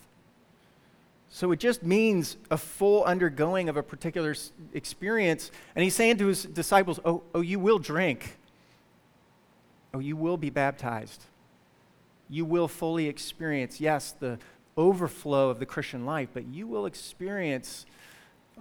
So 1.29 1.51
it 1.51 1.59
just 1.59 1.83
means 1.83 2.37
a 2.51 2.57
full 2.57 3.03
undergoing 3.03 3.67
of 3.67 3.77
a 3.77 3.83
particular 3.83 4.35
experience. 4.73 5.51
And 5.75 5.83
he's 5.83 5.95
saying 5.95 6.17
to 6.17 6.27
his 6.27 6.43
disciples, 6.43 6.99
Oh, 7.03 7.23
oh 7.33 7.41
you 7.41 7.59
will 7.59 7.79
drink. 7.79 8.37
Oh, 9.93 9.99
you 9.99 10.15
will 10.15 10.37
be 10.37 10.49
baptized. 10.49 11.23
You 12.29 12.45
will 12.45 12.67
fully 12.67 13.07
experience, 13.07 13.79
yes, 13.79 14.13
the 14.19 14.39
overflow 14.77 15.49
of 15.49 15.59
the 15.59 15.65
Christian 15.65 16.05
life, 16.05 16.29
but 16.33 16.45
you 16.45 16.67
will 16.67 16.85
experience 16.85 17.85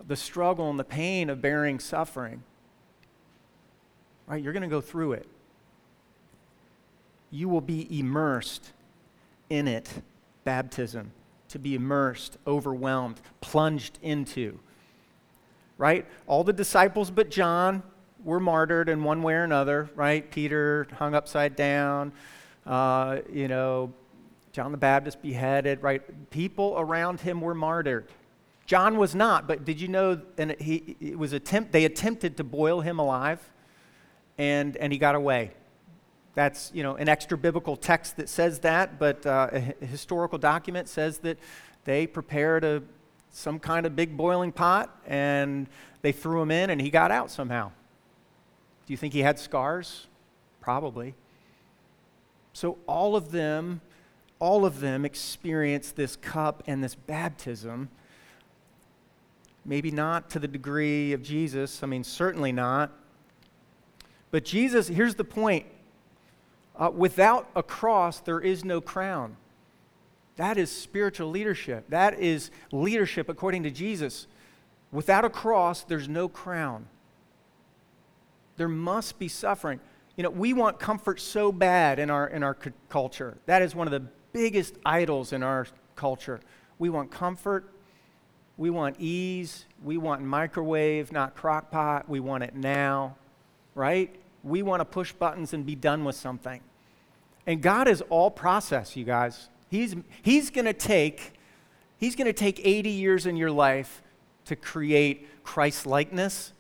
the 0.07 0.17
struggle 0.17 0.71
and 0.71 0.79
the 0.79 0.85
pain 0.85 1.31
of 1.31 1.41
bearing 1.41 1.79
suffering. 1.79 2.43
Right? 4.27 4.43
You're 4.43 4.53
going 4.53 4.63
to 4.63 4.69
go 4.69 4.81
through 4.81 5.13
it 5.13 5.29
you 7.35 7.49
will 7.49 7.61
be 7.61 7.99
immersed 7.99 8.73
in 9.51 9.67
it. 9.67 9.89
Baptism, 10.45 11.11
to 11.49 11.59
be 11.59 11.75
immersed, 11.75 12.39
overwhelmed, 12.47 13.21
plunged 13.41 13.99
into. 14.03 14.59
right? 15.79 16.07
All 16.27 16.45
the 16.45 16.53
disciples 16.53 17.11
but 17.11 17.31
John 17.31 17.83
were 18.23 18.39
martyred 18.39 18.89
in 18.89 19.03
one 19.03 19.23
way 19.23 19.35
or 19.35 19.43
another, 19.43 19.91
right? 19.97 20.31
Peter 20.31 20.87
hung 20.99 21.15
upside 21.15 21.57
down, 21.57 22.13
uh, 22.67 23.19
you 23.33 23.49
know, 23.49 23.93
John 24.53 24.71
the 24.71 24.79
Baptist 24.79 25.21
beheaded, 25.21 25.83
right? 25.83 26.31
People 26.31 26.75
around 26.79 27.21
him 27.21 27.41
were 27.41 27.55
martyred. 27.55 28.07
John 28.67 28.97
was 28.97 29.15
not, 29.15 29.47
but 29.47 29.65
did 29.65 29.81
you 29.81 29.89
know? 29.89 30.21
And 30.39 30.57
he 30.61 30.97
it 31.01 31.19
was 31.19 31.33
attempt. 31.33 31.73
They 31.73 31.85
attempted 31.85 32.37
to 32.39 32.45
boil 32.45 32.81
him 32.81 32.99
alive, 32.99 33.41
and 34.39 34.77
and 34.79 34.93
he 34.93 34.99
got 34.99 35.15
away. 35.15 35.53
That's 36.35 36.71
you 36.75 36.83
know 36.83 36.97
an 36.97 37.09
extra 37.09 37.37
biblical 37.37 37.77
text 37.77 38.17
that 38.17 38.29
says 38.29 38.61
that, 38.61 38.99
but 38.99 39.25
uh, 39.27 39.51
a 39.53 39.61
historical 39.85 40.39
document 40.39 40.89
says 40.89 41.19
that 41.19 41.39
they 41.85 42.07
prepared 42.07 42.65
a 42.65 42.83
some 43.35 43.59
kind 43.59 43.85
of 43.85 43.97
big 43.97 44.17
boiling 44.17 44.53
pot 44.53 44.97
and 45.07 45.67
they 46.03 46.13
threw 46.13 46.41
him 46.41 46.53
in 46.53 46.71
and 46.71 46.81
he 46.81 46.89
got 46.89 47.11
out 47.11 47.31
somehow. 47.31 47.71
Do 48.87 48.93
you 48.93 48.97
think 48.97 49.13
he 49.13 49.21
had 49.21 49.39
scars? 49.39 50.07
Probably. 50.61 51.15
So 52.53 52.79
all 52.87 53.17
of 53.17 53.33
them, 53.33 53.81
all 54.39 54.65
of 54.65 54.81
them 54.81 55.05
experienced 55.05 55.97
this 55.97 56.15
cup 56.15 56.63
and 56.67 56.83
this 56.83 56.95
baptism. 56.95 57.89
Maybe 59.65 59.91
not 59.91 60.31
to 60.31 60.39
the 60.39 60.49
degree 60.49 61.13
of 61.13 61.23
Jesus. 61.23 61.83
I 61.83 61.87
mean, 61.87 62.05
certainly 62.05 62.53
not. 62.53 62.93
But 64.31 64.45
Jesus, 64.45 64.89
here's 64.89 65.15
the 65.15 65.25
point 65.25 65.67
uh, 66.77 66.91
without 66.91 67.49
a 67.55 67.63
cross, 67.63 68.19
there 68.21 68.41
is 68.41 68.65
no 68.65 68.81
crown. 68.81 69.37
That 70.37 70.59
is 70.59 70.71
spiritual 70.71 71.31
leadership. 71.31 71.85
That 71.89 72.19
is 72.19 72.51
leadership 72.73 73.29
according 73.29 73.63
to 73.63 73.71
Jesus. 73.71 74.27
Without 74.91 75.25
a 75.25 75.31
cross, 75.31 75.83
there's 75.83 76.09
no 76.09 76.29
crown. 76.29 76.87
There 78.57 78.69
must 78.69 79.19
be 79.19 79.29
suffering. 79.29 79.81
You 80.17 80.25
know, 80.25 80.31
we 80.31 80.53
want 80.53 80.79
comfort 80.79 81.21
so 81.21 81.53
bad 81.53 81.99
in 81.99 82.11
our, 82.11 82.27
in 82.27 82.43
our 82.43 82.57
culture. 82.89 83.37
That 83.47 83.63
is 83.63 83.75
one 83.75 83.87
of 83.87 83.93
the 83.93 84.09
biggest 84.33 84.75
idols 84.85 85.33
in 85.33 85.43
our 85.43 85.67
culture. 85.97 86.41
We 86.79 86.91
want 86.91 87.11
comfort. 87.11 87.74
We 88.57 88.71
want 88.71 88.97
ease. 88.99 89.65
We 89.83 89.97
want 89.97 90.23
microwave, 90.23 91.13
not 91.13 91.35
crock 91.35 91.71
pot. 91.71 92.09
We 92.09 92.21
want 92.21 92.45
it 92.45 92.55
now, 92.55 93.17
right? 93.75 94.15
We 94.43 94.63
want 94.63 94.81
to 94.81 94.85
push 94.85 95.13
buttons 95.13 95.53
and 95.53 95.67
be 95.67 95.75
done 95.75 96.05
with 96.05 96.17
something. 96.17 96.61
And 97.47 97.61
God 97.61 97.89
is 97.89 98.03
all 98.11 98.31
process, 98.31 98.97
you 98.97 99.05
guys. 99.05 99.49
He's, 99.71 99.97
he's 100.23 100.51
going 100.51 100.67
to 100.67 100.73
take 100.73 101.33
he's 101.97 102.17
going 102.17 102.27
to 102.27 102.35
take 102.35 102.61
80 102.65 102.91
years 102.91 103.25
in 103.25 103.37
your 103.37 103.51
life 103.51 104.03
to 104.45 104.57
create 104.57 105.27
Christ 105.43 105.87
likeness 105.87 106.53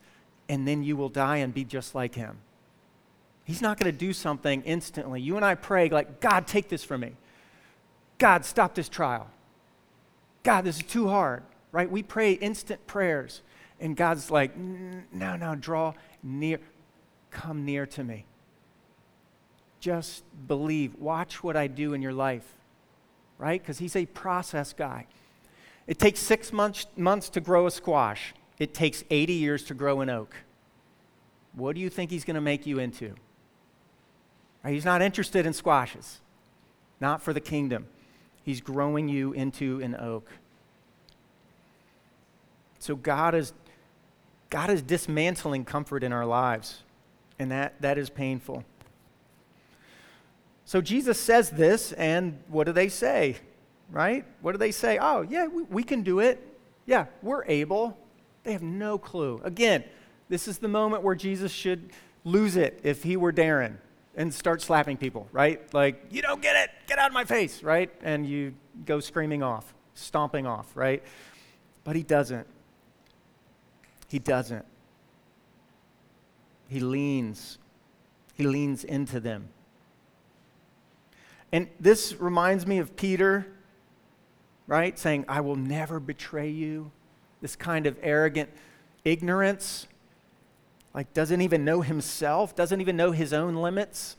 and 0.48 0.66
then 0.66 0.82
you 0.82 0.96
will 0.96 1.08
die 1.08 1.38
and 1.38 1.52
be 1.52 1.64
just 1.64 1.94
like 1.94 2.14
him. 2.14 2.38
He's 3.44 3.60
not 3.60 3.78
going 3.78 3.92
to 3.92 3.98
do 3.98 4.12
something 4.12 4.62
instantly. 4.62 5.20
You 5.20 5.36
and 5.36 5.44
I 5.44 5.54
pray 5.54 5.90
like, 5.90 6.20
"God, 6.20 6.46
take 6.46 6.68
this 6.68 6.82
from 6.82 7.02
me. 7.02 7.12
God, 8.18 8.44
stop 8.44 8.74
this 8.74 8.88
trial. 8.88 9.28
God, 10.42 10.64
this 10.64 10.76
is 10.76 10.82
too 10.82 11.08
hard." 11.08 11.42
Right? 11.74 11.90
We 11.90 12.02
pray 12.02 12.32
instant 12.32 12.86
prayers 12.86 13.42
and 13.80 13.96
God's 13.96 14.30
like, 14.30 14.56
"No, 14.56 15.36
no, 15.36 15.54
draw 15.56 15.94
near. 16.22 16.60
Come 17.30 17.64
near 17.64 17.84
to 17.86 18.04
me." 18.04 18.26
Just 19.80 20.24
believe. 20.46 20.94
Watch 20.94 21.42
what 21.42 21.56
I 21.56 21.66
do 21.66 21.92
in 21.92 22.00
your 22.00 22.12
life 22.12 22.54
right? 23.38 23.60
Because 23.60 23.78
he's 23.78 23.96
a 23.96 24.06
process 24.06 24.72
guy. 24.72 25.06
It 25.86 25.98
takes 25.98 26.20
six 26.20 26.52
months, 26.52 26.86
months 26.96 27.28
to 27.30 27.40
grow 27.40 27.66
a 27.66 27.70
squash, 27.70 28.34
it 28.58 28.72
takes 28.72 29.04
80 29.10 29.34
years 29.34 29.64
to 29.64 29.74
grow 29.74 30.00
an 30.00 30.08
oak. 30.08 30.34
What 31.52 31.74
do 31.74 31.80
you 31.80 31.90
think 31.90 32.10
he's 32.10 32.24
going 32.24 32.36
to 32.36 32.40
make 32.40 32.66
you 32.66 32.78
into? 32.78 33.14
He's 34.66 34.84
not 34.84 35.02
interested 35.02 35.44
in 35.44 35.52
squashes, 35.52 36.20
not 37.00 37.20
for 37.20 37.32
the 37.34 37.40
kingdom. 37.40 37.86
He's 38.42 38.60
growing 38.60 39.08
you 39.08 39.32
into 39.32 39.80
an 39.82 39.94
oak. 39.94 40.30
So 42.84 42.94
God 42.94 43.34
is, 43.34 43.54
God 44.50 44.68
is 44.68 44.82
dismantling 44.82 45.64
comfort 45.64 46.04
in 46.04 46.12
our 46.12 46.26
lives, 46.26 46.82
and 47.38 47.50
that, 47.50 47.80
that 47.80 47.96
is 47.96 48.10
painful. 48.10 48.62
So 50.66 50.82
Jesus 50.82 51.18
says 51.18 51.48
this, 51.48 51.92
and 51.92 52.38
what 52.48 52.64
do 52.64 52.74
they 52.74 52.90
say? 52.90 53.38
Right? 53.90 54.26
What 54.42 54.52
do 54.52 54.58
they 54.58 54.70
say? 54.70 54.98
Oh, 55.00 55.22
yeah, 55.22 55.46
we, 55.46 55.62
we 55.62 55.82
can 55.82 56.02
do 56.02 56.18
it. 56.18 56.46
Yeah, 56.84 57.06
we're 57.22 57.46
able. 57.46 57.96
They 58.42 58.52
have 58.52 58.60
no 58.60 58.98
clue. 58.98 59.40
Again, 59.44 59.82
this 60.28 60.46
is 60.46 60.58
the 60.58 60.68
moment 60.68 61.02
where 61.02 61.14
Jesus 61.14 61.52
should 61.52 61.90
lose 62.22 62.54
it 62.54 62.80
if 62.82 63.02
he 63.02 63.16
were 63.16 63.32
Darren 63.32 63.78
and 64.14 64.34
start 64.34 64.60
slapping 64.60 64.98
people, 64.98 65.26
right? 65.32 65.72
Like, 65.72 66.04
you 66.10 66.20
don't 66.20 66.42
get 66.42 66.54
it, 66.54 66.70
get 66.86 66.98
out 66.98 67.08
of 67.08 67.14
my 67.14 67.24
face, 67.24 67.62
right? 67.62 67.90
And 68.02 68.26
you 68.26 68.52
go 68.84 69.00
screaming 69.00 69.42
off, 69.42 69.72
stomping 69.94 70.46
off, 70.46 70.70
right? 70.76 71.02
But 71.82 71.96
he 71.96 72.02
doesn't. 72.02 72.46
He 74.08 74.18
doesn't. 74.18 74.64
He 76.68 76.80
leans. 76.80 77.58
He 78.34 78.44
leans 78.44 78.84
into 78.84 79.20
them. 79.20 79.48
And 81.52 81.68
this 81.78 82.14
reminds 82.14 82.66
me 82.66 82.78
of 82.78 82.96
Peter, 82.96 83.46
right? 84.66 84.98
Saying, 84.98 85.24
I 85.28 85.40
will 85.40 85.56
never 85.56 86.00
betray 86.00 86.50
you. 86.50 86.90
This 87.40 87.54
kind 87.54 87.86
of 87.86 87.96
arrogant 88.02 88.50
ignorance, 89.04 89.86
like 90.94 91.12
doesn't 91.12 91.42
even 91.42 91.64
know 91.64 91.82
himself, 91.82 92.56
doesn't 92.56 92.80
even 92.80 92.96
know 92.96 93.12
his 93.12 93.32
own 93.32 93.54
limits, 93.54 94.16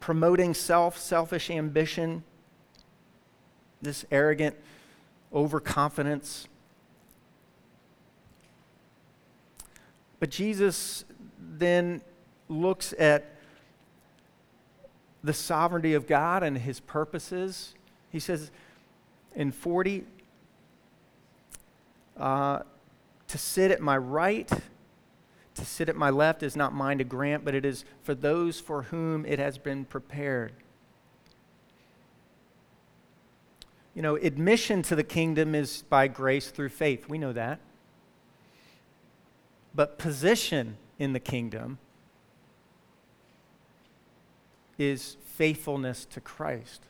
promoting 0.00 0.52
self, 0.52 0.98
selfish 0.98 1.48
ambition, 1.48 2.24
this 3.80 4.04
arrogant 4.10 4.56
overconfidence. 5.32 6.46
But 10.20 10.30
Jesus 10.30 11.04
then 11.38 12.02
looks 12.48 12.94
at 12.98 13.36
the 15.24 15.32
sovereignty 15.32 15.94
of 15.94 16.06
God 16.06 16.42
and 16.42 16.56
his 16.56 16.80
purposes. 16.80 17.74
He 18.10 18.20
says 18.20 18.50
in 19.34 19.50
40, 19.50 20.04
uh, 22.16 22.60
to 23.28 23.38
sit 23.38 23.70
at 23.70 23.80
my 23.80 23.96
right, 23.96 24.48
to 25.54 25.64
sit 25.64 25.88
at 25.88 25.96
my 25.96 26.10
left 26.10 26.42
is 26.42 26.56
not 26.56 26.74
mine 26.74 26.98
to 26.98 27.04
grant, 27.04 27.44
but 27.44 27.54
it 27.54 27.64
is 27.64 27.84
for 28.02 28.14
those 28.14 28.60
for 28.60 28.82
whom 28.82 29.24
it 29.24 29.38
has 29.38 29.58
been 29.58 29.84
prepared. 29.84 30.52
You 33.94 34.02
know, 34.02 34.16
admission 34.16 34.82
to 34.84 34.96
the 34.96 35.04
kingdom 35.04 35.54
is 35.54 35.82
by 35.88 36.08
grace 36.08 36.50
through 36.50 36.68
faith. 36.70 37.08
We 37.08 37.18
know 37.18 37.32
that. 37.32 37.60
But 39.74 39.98
position 39.98 40.76
in 40.98 41.12
the 41.12 41.20
kingdom 41.20 41.78
is 44.78 45.16
faithfulness 45.24 46.06
to 46.06 46.20
Christ. 46.20 46.86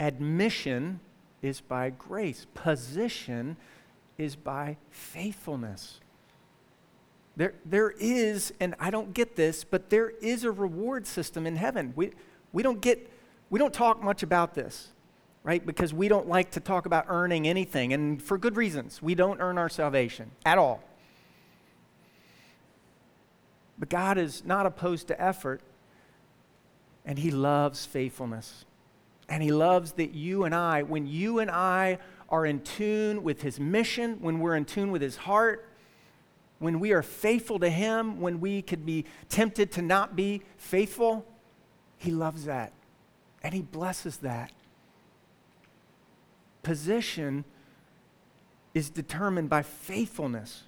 Admission 0.00 1.00
is 1.42 1.60
by 1.60 1.90
grace, 1.90 2.46
position 2.54 3.56
is 4.16 4.36
by 4.36 4.76
faithfulness. 4.90 6.00
There, 7.36 7.54
there 7.64 7.90
is, 8.00 8.52
and 8.58 8.74
I 8.80 8.90
don't 8.90 9.14
get 9.14 9.36
this, 9.36 9.62
but 9.62 9.90
there 9.90 10.10
is 10.10 10.42
a 10.42 10.50
reward 10.50 11.06
system 11.06 11.46
in 11.46 11.54
heaven. 11.54 11.92
We, 11.94 12.10
we, 12.52 12.64
don't 12.64 12.80
get, 12.80 13.08
we 13.48 13.60
don't 13.60 13.72
talk 13.72 14.02
much 14.02 14.24
about 14.24 14.54
this, 14.54 14.88
right? 15.42 15.64
Because 15.64 15.94
we 15.94 16.08
don't 16.08 16.28
like 16.28 16.50
to 16.52 16.60
talk 16.60 16.86
about 16.86 17.06
earning 17.08 17.46
anything, 17.46 17.92
and 17.92 18.22
for 18.22 18.38
good 18.38 18.56
reasons. 18.56 19.02
We 19.02 19.14
don't 19.14 19.40
earn 19.40 19.58
our 19.58 19.68
salvation 19.68 20.30
at 20.44 20.58
all. 20.58 20.82
But 23.78 23.88
God 23.88 24.18
is 24.18 24.44
not 24.44 24.66
opposed 24.66 25.08
to 25.08 25.20
effort, 25.20 25.60
and 27.04 27.18
He 27.18 27.30
loves 27.30 27.86
faithfulness. 27.86 28.64
And 29.28 29.42
He 29.42 29.52
loves 29.52 29.92
that 29.92 30.14
you 30.14 30.44
and 30.44 30.54
I, 30.54 30.82
when 30.82 31.06
you 31.06 31.38
and 31.38 31.50
I 31.50 31.98
are 32.28 32.44
in 32.44 32.60
tune 32.60 33.22
with 33.22 33.42
His 33.42 33.60
mission, 33.60 34.18
when 34.20 34.40
we're 34.40 34.56
in 34.56 34.64
tune 34.64 34.90
with 34.90 35.02
His 35.02 35.16
heart, 35.16 35.68
when 36.58 36.80
we 36.80 36.92
are 36.92 37.02
faithful 37.02 37.58
to 37.60 37.70
Him, 37.70 38.20
when 38.20 38.40
we 38.40 38.62
could 38.62 38.84
be 38.84 39.04
tempted 39.28 39.70
to 39.72 39.82
not 39.82 40.16
be 40.16 40.42
faithful, 40.56 41.24
He 41.96 42.10
loves 42.10 42.46
that. 42.46 42.72
And 43.42 43.54
He 43.54 43.62
blesses 43.62 44.18
that. 44.18 44.50
Position 46.62 47.44
is 48.74 48.90
determined 48.90 49.48
by 49.48 49.62
faithfulness. 49.62 50.64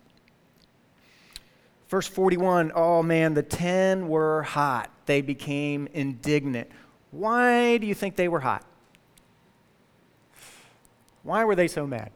Verse 1.88 2.06
41 2.06 2.72
oh 2.74 3.02
man, 3.02 3.34
the 3.34 3.42
ten 3.42 4.08
were 4.08 4.42
hot. 4.42 4.90
They 5.06 5.20
became 5.20 5.88
indignant. 5.92 6.70
Why 7.10 7.78
do 7.78 7.86
you 7.86 7.94
think 7.94 8.16
they 8.16 8.28
were 8.28 8.40
hot? 8.40 8.64
Why 11.22 11.44
were 11.44 11.54
they 11.54 11.68
so 11.68 11.86
mad? 11.86 12.10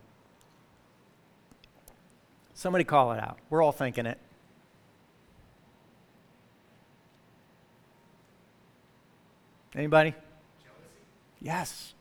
Somebody 2.55 2.85
call 2.85 3.13
it 3.13 3.21
out. 3.21 3.39
We're 3.51 3.63
all 3.63 3.73
thinking 3.73 4.07
it. 4.07 4.19
Anybody? 9.75 10.15
Jealousy. 10.63 10.81
Yes. 11.41 11.95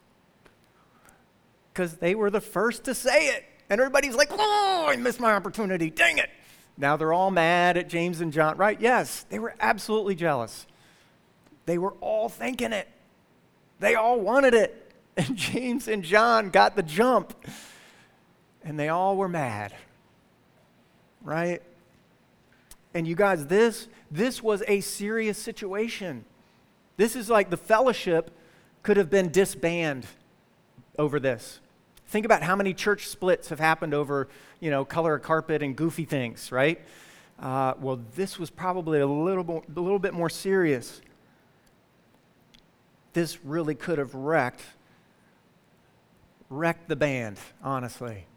Because 1.73 1.95
they 1.95 2.13
were 2.13 2.29
the 2.29 2.41
first 2.41 2.83
to 2.85 2.93
say 2.93 3.29
it. 3.29 3.45
And 3.69 3.81
everybody's 3.81 4.15
like, 4.15 4.29
oh, 4.31 4.85
I 4.87 4.95
missed 4.95 5.19
my 5.19 5.33
opportunity. 5.33 5.89
Dang 5.89 6.19
it. 6.19 6.29
Now 6.77 6.97
they're 6.97 7.13
all 7.13 7.31
mad 7.31 7.77
at 7.77 7.89
James 7.89 8.21
and 8.21 8.31
John, 8.33 8.57
right? 8.57 8.79
Yes, 8.79 9.25
they 9.29 9.39
were 9.39 9.55
absolutely 9.59 10.15
jealous. 10.15 10.65
They 11.65 11.77
were 11.77 11.93
all 12.01 12.29
thinking 12.29 12.73
it. 12.73 12.87
They 13.79 13.95
all 13.95 14.19
wanted 14.19 14.53
it. 14.53 14.79
And 15.15 15.35
James 15.35 15.87
and 15.87 16.01
John 16.01 16.49
got 16.49 16.75
the 16.75 16.81
jump. 16.81 17.35
And 18.63 18.79
they 18.79 18.89
all 18.89 19.15
were 19.15 19.27
mad. 19.27 19.71
Right? 21.21 21.61
And 22.95 23.07
you 23.07 23.13
guys, 23.13 23.45
this 23.45 23.87
this 24.09 24.41
was 24.41 24.63
a 24.67 24.81
serious 24.81 25.37
situation. 25.37 26.25
This 26.97 27.15
is 27.15 27.29
like 27.29 27.51
the 27.51 27.57
fellowship 27.57 28.31
could 28.81 28.97
have 28.97 29.11
been 29.11 29.29
disbanded 29.29 30.09
over 30.97 31.19
this. 31.19 31.59
Think 32.13 32.27
about 32.27 32.43
how 32.43 32.55
many 32.55 32.75
church 32.75 33.07
splits 33.07 33.49
have 33.49 33.59
happened 33.59 33.95
over, 33.95 34.27
you 34.59 34.69
know, 34.69 34.85
color 34.85 35.15
of 35.15 35.23
carpet 35.23 35.63
and 35.63 35.75
goofy 35.75 36.05
things, 36.05 36.51
right? 36.51 36.79
Uh, 37.39 37.73
well, 37.79 38.01
this 38.13 38.37
was 38.37 38.51
probably 38.51 38.99
a 38.99 39.07
little, 39.07 39.43
more, 39.43 39.63
a 39.75 39.79
little 39.79 39.97
bit 39.97 40.13
more 40.13 40.29
serious. 40.29 41.01
This 43.13 43.43
really 43.43 43.73
could 43.73 43.97
have 43.97 44.13
wrecked, 44.13 44.61
wrecked 46.51 46.87
the 46.87 46.95
band, 46.95 47.39
honestly. 47.63 48.27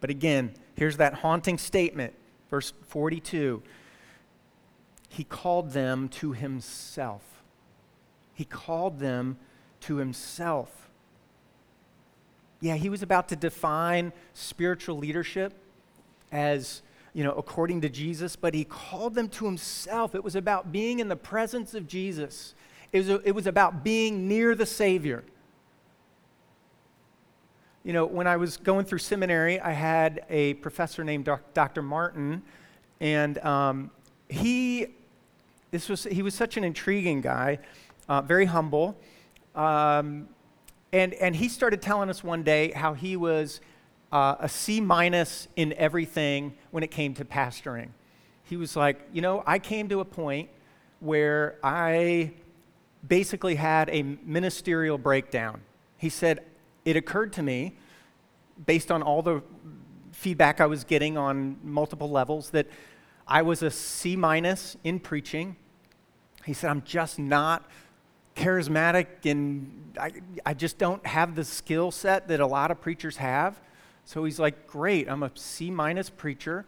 But 0.00 0.10
again, 0.10 0.54
here's 0.76 0.98
that 0.98 1.14
haunting 1.14 1.58
statement, 1.58 2.14
verse 2.48 2.72
42. 2.86 3.60
He 5.08 5.24
called 5.24 5.72
them 5.72 6.08
to 6.10 6.30
himself. 6.30 7.42
He 8.32 8.44
called 8.44 9.00
them 9.00 9.36
to 9.80 9.96
himself. 9.96 10.89
Yeah, 12.60 12.76
he 12.76 12.88
was 12.90 13.02
about 13.02 13.28
to 13.28 13.36
define 13.36 14.12
spiritual 14.34 14.98
leadership 14.98 15.54
as, 16.30 16.82
you 17.14 17.24
know, 17.24 17.32
according 17.32 17.80
to 17.80 17.88
Jesus, 17.88 18.36
but 18.36 18.54
he 18.54 18.64
called 18.64 19.14
them 19.14 19.28
to 19.30 19.46
himself. 19.46 20.14
It 20.14 20.22
was 20.22 20.36
about 20.36 20.70
being 20.70 20.98
in 20.98 21.08
the 21.08 21.16
presence 21.16 21.74
of 21.74 21.88
Jesus, 21.88 22.54
it 22.92 22.98
was, 22.98 23.08
it 23.24 23.32
was 23.32 23.46
about 23.46 23.84
being 23.84 24.28
near 24.28 24.54
the 24.54 24.66
Savior. 24.66 25.24
You 27.82 27.94
know, 27.94 28.04
when 28.04 28.26
I 28.26 28.36
was 28.36 28.58
going 28.58 28.84
through 28.84 28.98
seminary, 28.98 29.58
I 29.58 29.72
had 29.72 30.24
a 30.28 30.54
professor 30.54 31.02
named 31.02 31.30
Dr. 31.54 31.80
Martin, 31.80 32.42
and 33.00 33.38
um, 33.38 33.90
he, 34.28 34.88
this 35.70 35.88
was, 35.88 36.04
he 36.04 36.22
was 36.22 36.34
such 36.34 36.58
an 36.58 36.64
intriguing 36.64 37.22
guy, 37.22 37.58
uh, 38.06 38.20
very 38.20 38.44
humble. 38.44 38.98
Um, 39.54 40.28
and, 40.92 41.14
and 41.14 41.36
he 41.36 41.48
started 41.48 41.80
telling 41.80 42.10
us 42.10 42.24
one 42.24 42.42
day 42.42 42.72
how 42.72 42.94
he 42.94 43.16
was 43.16 43.60
uh, 44.12 44.36
a 44.40 44.48
C 44.48 44.80
minus 44.80 45.48
in 45.56 45.72
everything 45.74 46.54
when 46.70 46.82
it 46.82 46.90
came 46.90 47.14
to 47.14 47.24
pastoring. 47.24 47.90
He 48.44 48.56
was 48.56 48.74
like, 48.74 49.00
you 49.12 49.22
know, 49.22 49.44
I 49.46 49.58
came 49.58 49.88
to 49.88 50.00
a 50.00 50.04
point 50.04 50.50
where 50.98 51.56
I 51.62 52.32
basically 53.06 53.54
had 53.54 53.88
a 53.90 54.02
ministerial 54.02 54.98
breakdown. 54.98 55.60
He 55.96 56.08
said, 56.08 56.40
it 56.84 56.96
occurred 56.96 57.32
to 57.34 57.42
me, 57.42 57.76
based 58.66 58.90
on 58.90 59.02
all 59.02 59.22
the 59.22 59.42
feedback 60.12 60.60
I 60.60 60.66
was 60.66 60.84
getting 60.84 61.16
on 61.16 61.56
multiple 61.62 62.10
levels, 62.10 62.50
that 62.50 62.66
I 63.26 63.42
was 63.42 63.62
a 63.62 63.70
C 63.70 64.16
minus 64.16 64.76
in 64.82 64.98
preaching. 64.98 65.56
He 66.44 66.52
said, 66.52 66.70
I'm 66.70 66.82
just 66.82 67.18
not 67.18 67.64
charismatic 68.36 69.06
and 69.24 69.94
I, 70.00 70.12
I 70.46 70.54
just 70.54 70.78
don't 70.78 71.04
have 71.06 71.34
the 71.34 71.44
skill 71.44 71.90
set 71.90 72.28
that 72.28 72.40
a 72.40 72.46
lot 72.46 72.70
of 72.70 72.80
preachers 72.80 73.16
have. 73.16 73.60
So 74.04 74.24
he's 74.24 74.38
like, 74.38 74.66
Great, 74.66 75.08
I'm 75.08 75.22
a 75.22 75.30
C 75.34 75.70
minus 75.70 76.10
preacher. 76.10 76.64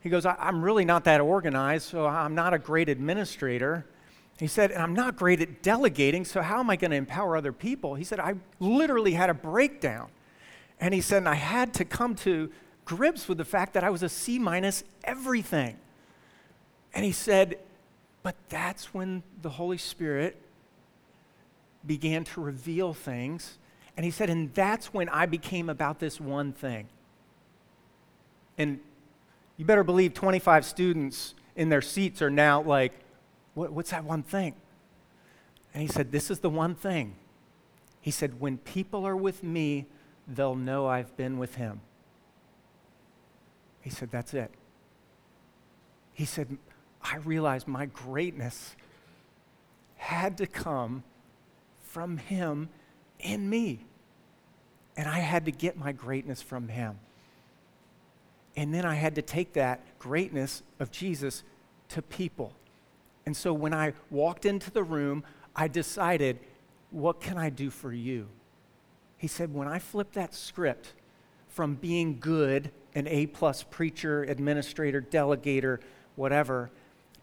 He 0.00 0.08
goes, 0.08 0.26
I'm 0.26 0.62
really 0.62 0.84
not 0.84 1.04
that 1.04 1.20
organized, 1.20 1.88
so 1.88 2.06
I'm 2.06 2.34
not 2.34 2.52
a 2.52 2.58
great 2.58 2.88
administrator. 2.88 3.86
He 4.36 4.48
said, 4.48 4.72
and 4.72 4.82
I'm 4.82 4.94
not 4.94 5.14
great 5.14 5.40
at 5.40 5.62
delegating, 5.62 6.24
so 6.24 6.42
how 6.42 6.58
am 6.58 6.68
I 6.70 6.74
going 6.74 6.90
to 6.90 6.96
empower 6.96 7.36
other 7.36 7.52
people? 7.52 7.94
He 7.94 8.02
said, 8.02 8.18
I 8.18 8.34
literally 8.58 9.12
had 9.12 9.30
a 9.30 9.34
breakdown. 9.34 10.08
And 10.80 10.92
he 10.92 11.00
said, 11.00 11.18
and 11.18 11.28
I 11.28 11.36
had 11.36 11.72
to 11.74 11.84
come 11.84 12.16
to 12.16 12.50
grips 12.84 13.28
with 13.28 13.38
the 13.38 13.44
fact 13.44 13.74
that 13.74 13.84
I 13.84 13.90
was 13.90 14.02
a 14.02 14.08
C 14.08 14.40
minus 14.40 14.82
everything. 15.04 15.76
And 16.92 17.04
he 17.04 17.12
said, 17.12 17.60
but 18.24 18.34
that's 18.48 18.92
when 18.92 19.22
the 19.40 19.50
Holy 19.50 19.78
Spirit 19.78 20.41
began 21.86 22.24
to 22.24 22.40
reveal 22.40 22.94
things. 22.94 23.58
And 23.96 24.04
he 24.04 24.10
said, 24.10 24.30
and 24.30 24.52
that's 24.54 24.94
when 24.94 25.08
I 25.08 25.26
became 25.26 25.68
about 25.68 25.98
this 25.98 26.20
one 26.20 26.52
thing. 26.52 26.88
And 28.56 28.80
you 29.56 29.64
better 29.64 29.84
believe 29.84 30.14
25 30.14 30.64
students 30.64 31.34
in 31.56 31.68
their 31.68 31.82
seats 31.82 32.22
are 32.22 32.30
now 32.30 32.62
like, 32.62 32.92
what, 33.54 33.72
what's 33.72 33.90
that 33.90 34.04
one 34.04 34.22
thing? 34.22 34.54
And 35.74 35.82
he 35.82 35.88
said, 35.88 36.12
This 36.12 36.30
is 36.30 36.40
the 36.40 36.50
one 36.50 36.74
thing. 36.74 37.16
He 38.00 38.10
said, 38.10 38.40
When 38.40 38.58
people 38.58 39.06
are 39.06 39.16
with 39.16 39.42
me, 39.42 39.86
they'll 40.28 40.54
know 40.54 40.86
I've 40.86 41.16
been 41.16 41.38
with 41.38 41.56
him. 41.56 41.80
He 43.80 43.90
said, 43.90 44.10
That's 44.10 44.34
it. 44.34 44.50
He 46.12 46.24
said, 46.24 46.58
I 47.02 47.16
realized 47.16 47.66
my 47.66 47.86
greatness 47.86 48.76
had 49.96 50.36
to 50.38 50.46
come 50.46 51.04
from 51.92 52.16
Him 52.16 52.70
in 53.20 53.48
me. 53.48 53.84
And 54.96 55.06
I 55.06 55.18
had 55.18 55.44
to 55.44 55.52
get 55.52 55.76
my 55.76 55.92
greatness 55.92 56.40
from 56.40 56.68
Him. 56.68 56.98
And 58.56 58.74
then 58.74 58.86
I 58.86 58.94
had 58.94 59.14
to 59.16 59.22
take 59.22 59.52
that 59.54 59.80
greatness 59.98 60.62
of 60.80 60.90
Jesus 60.90 61.42
to 61.90 62.00
people. 62.00 62.54
And 63.26 63.36
so 63.36 63.52
when 63.52 63.74
I 63.74 63.92
walked 64.10 64.46
into 64.46 64.70
the 64.70 64.82
room, 64.82 65.22
I 65.54 65.68
decided, 65.68 66.38
what 66.90 67.20
can 67.20 67.36
I 67.36 67.50
do 67.50 67.68
for 67.68 67.92
you? 67.92 68.26
He 69.18 69.26
said, 69.26 69.52
when 69.54 69.68
I 69.68 69.78
flipped 69.78 70.14
that 70.14 70.34
script 70.34 70.94
from 71.48 71.74
being 71.74 72.18
good, 72.18 72.70
an 72.94 73.06
A 73.06 73.26
plus 73.26 73.62
preacher, 73.62 74.22
administrator, 74.24 75.02
delegator, 75.02 75.78
whatever, 76.16 76.70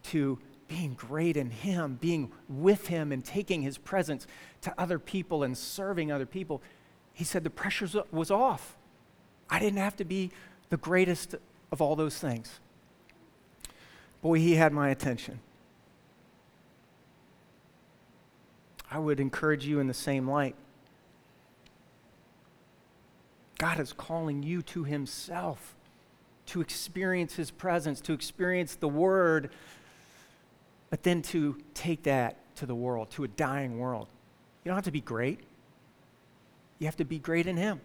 to 0.03 0.37
being 0.69 0.93
great 0.93 1.35
in 1.35 1.49
Him, 1.49 1.97
being 1.99 2.31
with 2.47 2.87
Him, 2.87 3.11
and 3.11 3.25
taking 3.25 3.61
His 3.61 3.77
presence 3.77 4.25
to 4.61 4.73
other 4.77 4.97
people 4.97 5.43
and 5.43 5.57
serving 5.57 6.11
other 6.11 6.25
people, 6.25 6.61
he 7.11 7.25
said 7.25 7.43
the 7.43 7.49
pressure 7.49 7.87
was 8.11 8.31
off. 8.31 8.77
I 9.49 9.59
didn't 9.59 9.79
have 9.79 9.97
to 9.97 10.05
be 10.05 10.31
the 10.69 10.77
greatest 10.77 11.35
of 11.71 11.81
all 11.81 11.97
those 11.97 12.17
things. 12.17 12.61
Boy, 14.21 14.39
he 14.39 14.55
had 14.55 14.71
my 14.71 14.89
attention. 14.89 15.39
I 18.89 18.99
would 18.99 19.19
encourage 19.19 19.65
you 19.65 19.79
in 19.79 19.87
the 19.87 19.93
same 19.93 20.29
light. 20.29 20.55
God 23.57 23.79
is 23.79 23.91
calling 23.91 24.41
you 24.41 24.61
to 24.63 24.83
Himself 24.85 25.75
to 26.47 26.61
experience 26.61 27.35
His 27.35 27.51
presence, 27.51 28.01
to 28.01 28.13
experience 28.13 28.75
the 28.75 28.87
Word, 28.87 29.51
but 30.89 31.03
then 31.03 31.21
to 31.21 31.57
take 31.73 32.03
that 32.03 32.37
to 32.55 32.65
the 32.65 32.75
world, 32.75 33.09
to 33.11 33.23
a 33.23 33.27
dying 33.27 33.79
world. 33.79 34.07
You 34.63 34.69
don't 34.69 34.75
have 34.75 34.85
to 34.85 34.91
be 34.91 35.01
great, 35.01 35.39
you 36.79 36.85
have 36.85 36.97
to 36.97 37.05
be 37.05 37.19
great 37.19 37.47
in 37.47 37.57
Him. 37.57 37.81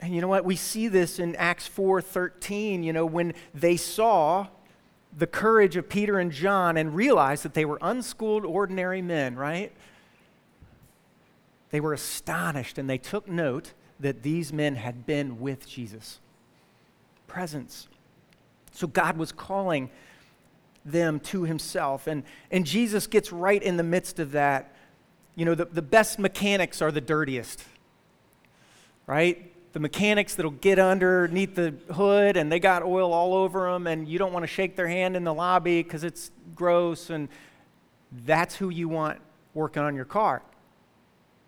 And 0.00 0.14
you 0.14 0.20
know 0.20 0.28
what? 0.28 0.44
We 0.44 0.56
see 0.56 0.88
this 0.88 1.18
in 1.18 1.34
Acts 1.36 1.66
4:13, 1.66 2.82
you 2.84 2.92
know, 2.92 3.06
when 3.06 3.32
they 3.54 3.76
saw 3.76 4.48
the 5.16 5.26
courage 5.26 5.76
of 5.76 5.88
Peter 5.88 6.18
and 6.18 6.30
John 6.30 6.76
and 6.76 6.94
realized 6.94 7.42
that 7.44 7.54
they 7.54 7.64
were 7.64 7.78
unschooled 7.80 8.44
ordinary 8.44 9.00
men, 9.00 9.36
right? 9.36 9.72
They 11.70 11.80
were 11.80 11.92
astonished 11.92 12.78
and 12.78 12.88
they 12.90 12.98
took 12.98 13.28
note 13.28 13.72
that 13.98 14.22
these 14.22 14.52
men 14.52 14.74
had 14.74 15.06
been 15.06 15.40
with 15.40 15.68
Jesus. 15.68 16.20
Presence. 17.26 17.88
So 18.74 18.86
God 18.86 19.16
was 19.16 19.32
calling 19.32 19.88
them 20.84 21.20
to 21.20 21.44
himself. 21.44 22.06
And, 22.06 22.24
and 22.50 22.66
Jesus 22.66 23.06
gets 23.06 23.32
right 23.32 23.62
in 23.62 23.76
the 23.76 23.82
midst 23.82 24.18
of 24.18 24.32
that. 24.32 24.74
You 25.36 25.44
know, 25.44 25.54
the, 25.54 25.64
the 25.64 25.82
best 25.82 26.18
mechanics 26.18 26.82
are 26.82 26.92
the 26.92 27.00
dirtiest, 27.00 27.64
right? 29.06 29.50
The 29.72 29.80
mechanics 29.80 30.34
that'll 30.34 30.50
get 30.50 30.78
underneath 30.78 31.54
the 31.54 31.74
hood 31.92 32.36
and 32.36 32.52
they 32.52 32.60
got 32.60 32.82
oil 32.82 33.12
all 33.12 33.34
over 33.34 33.72
them, 33.72 33.86
and 33.86 34.06
you 34.06 34.18
don't 34.18 34.32
want 34.32 34.42
to 34.42 34.48
shake 34.48 34.76
their 34.76 34.86
hand 34.86 35.16
in 35.16 35.24
the 35.24 35.34
lobby 35.34 35.82
because 35.82 36.04
it's 36.04 36.30
gross, 36.54 37.10
and 37.10 37.28
that's 38.24 38.54
who 38.54 38.68
you 38.68 38.88
want 38.88 39.20
working 39.54 39.82
on 39.82 39.96
your 39.96 40.04
car, 40.04 40.42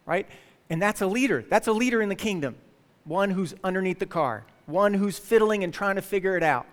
right? 0.07 0.27
And 0.71 0.83
that's 0.83 1.03
a 1.03 1.07
leader. 1.07 1.45
That's 1.49 1.69
a 1.69 1.73
leader 1.73 2.03
in 2.03 2.09
the 2.09 2.17
kingdom. 2.17 2.57
One 3.05 3.31
who's 3.31 3.55
underneath 3.63 4.01
the 4.01 4.07
car, 4.07 4.45
one 4.67 4.95
who's 4.95 5.19
fiddling 5.19 5.63
and 5.63 5.73
trying 5.73 5.95
to 5.97 6.03
figure 6.03 6.37
it 6.37 6.43
out. 6.43 6.67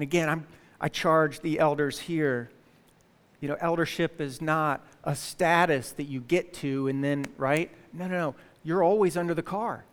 And 0.00 0.04
again, 0.04 0.30
I'm, 0.30 0.46
I 0.80 0.88
charge 0.88 1.40
the 1.40 1.58
elders 1.58 1.98
here. 1.98 2.48
You 3.42 3.48
know, 3.48 3.56
eldership 3.60 4.18
is 4.18 4.40
not 4.40 4.82
a 5.04 5.14
status 5.14 5.92
that 5.92 6.04
you 6.04 6.22
get 6.22 6.54
to 6.54 6.88
and 6.88 7.04
then, 7.04 7.26
right? 7.36 7.70
No, 7.92 8.06
no, 8.06 8.16
no. 8.16 8.34
You're 8.64 8.82
always 8.82 9.18
under 9.18 9.34
the 9.34 9.42
car. 9.42 9.84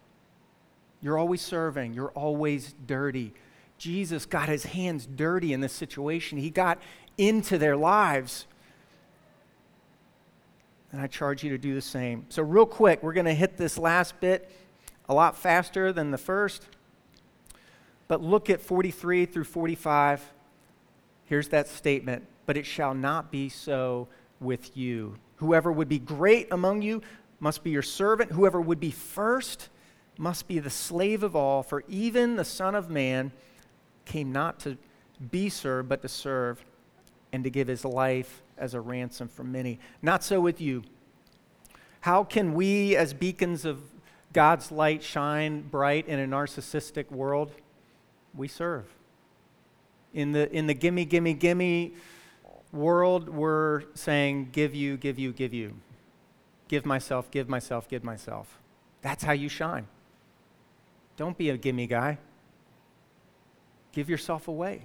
You're 1.02 1.18
always 1.18 1.42
serving. 1.42 1.94
You're 1.94 2.12
always 2.12 2.74
dirty. 2.86 3.34
Jesus 3.78 4.26
got 4.26 4.48
his 4.48 4.64
hands 4.64 5.06
dirty 5.06 5.52
in 5.52 5.60
this 5.60 5.74
situation. 5.74 6.38
He 6.38 6.52
got 6.52 6.80
into 7.18 7.58
their 7.58 7.76
lives. 7.76 8.48
And 10.94 11.02
I 11.02 11.08
charge 11.08 11.44
you 11.44 11.50
to 11.50 11.58
do 11.58 11.76
the 11.76 11.82
same. 11.82 12.28
So, 12.30 12.44
real 12.44 12.66
quick, 12.66 13.04
we're 13.04 13.12
going 13.12 13.26
to 13.26 13.34
hit 13.34 13.58
this 13.58 13.78
last 13.78 14.18
bit 14.22 14.50
a 15.10 15.14
lot 15.14 15.36
faster 15.36 15.92
than 15.92 16.12
the 16.12 16.18
first. 16.18 16.66
But 18.08 18.22
look 18.22 18.50
at 18.50 18.62
43 18.62 19.26
through 19.26 19.44
45. 19.44 20.34
Here's 21.26 21.50
that 21.50 21.68
statement 21.68 22.26
But 22.46 22.58
it 22.58 22.66
shall 22.66 22.94
not 22.94 23.32
be 23.32 23.50
so 23.50 24.08
with 24.40 24.76
you. 24.78 25.16
Whoever 25.38 25.72
would 25.72 25.90
be 25.90 26.00
great 26.00 26.48
among 26.52 26.82
you 26.82 27.02
must 27.40 27.64
be 27.64 27.70
your 27.70 27.82
servant. 27.82 28.32
Whoever 28.32 28.60
would 28.60 28.80
be 28.80 28.92
first 28.92 29.70
must 30.18 30.48
be 30.48 30.60
the 30.60 30.70
slave 30.70 31.22
of 31.24 31.36
all. 31.36 31.62
For 31.64 31.84
even 31.88 32.36
the 32.36 32.46
Son 32.46 32.74
of 32.76 32.90
Man 32.90 33.32
came 34.06 34.32
not 34.32 34.60
to 34.62 34.78
be 35.32 35.50
served, 35.50 35.90
but 35.90 36.02
to 36.02 36.08
serve 36.08 36.64
and 37.34 37.44
to 37.44 37.50
give 37.50 37.68
his 37.68 37.86
life 37.86 38.42
as 38.58 38.74
a 38.74 38.82
ransom 38.82 39.28
for 39.28 39.44
many. 39.44 39.80
Not 40.02 40.24
so 40.24 40.40
with 40.40 40.62
you. 40.62 40.84
How 42.02 42.24
can 42.24 42.54
we, 42.54 42.96
as 42.96 43.14
beacons 43.14 43.66
of 43.66 43.82
God's 44.34 44.72
light, 44.72 45.04
shine 45.04 45.62
bright 45.62 46.08
in 46.08 46.20
a 46.20 46.28
narcissistic 46.28 47.12
world? 47.12 47.52
We 48.38 48.48
serve. 48.48 48.86
In 50.14 50.32
the, 50.32 50.50
in 50.56 50.68
the 50.68 50.74
gimme, 50.74 51.06
gimme, 51.06 51.34
gimme 51.34 51.94
world, 52.72 53.30
we're 53.30 53.84
saying, 53.94 54.50
give 54.52 54.74
you, 54.74 54.98
give 54.98 55.20
you, 55.20 55.34
give 55.34 55.54
you. 55.54 55.76
Give 56.68 56.86
myself, 56.86 57.32
give 57.32 57.50
myself, 57.50 57.88
give 57.88 58.04
myself. 58.04 58.60
That's 59.02 59.24
how 59.24 59.34
you 59.34 59.50
shine. 59.50 59.88
Don't 61.16 61.38
be 61.38 61.50
a 61.50 61.58
gimme 61.58 61.88
guy. 61.88 62.20
Give 63.92 64.10
yourself 64.10 64.48
away. 64.48 64.84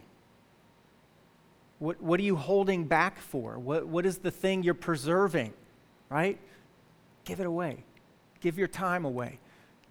What, 1.79 2.01
what 2.01 2.21
are 2.21 2.23
you 2.23 2.37
holding 2.37 2.85
back 2.85 3.19
for? 3.19 3.59
What, 3.59 3.87
what 3.87 4.07
is 4.07 4.19
the 4.19 4.31
thing 4.31 4.63
you're 4.63 4.75
preserving, 4.75 5.53
right? 6.09 6.39
Give 7.25 7.41
it 7.41 7.47
away. 7.47 7.85
Give 8.41 8.57
your 8.57 8.69
time 8.69 9.05
away. 9.05 9.41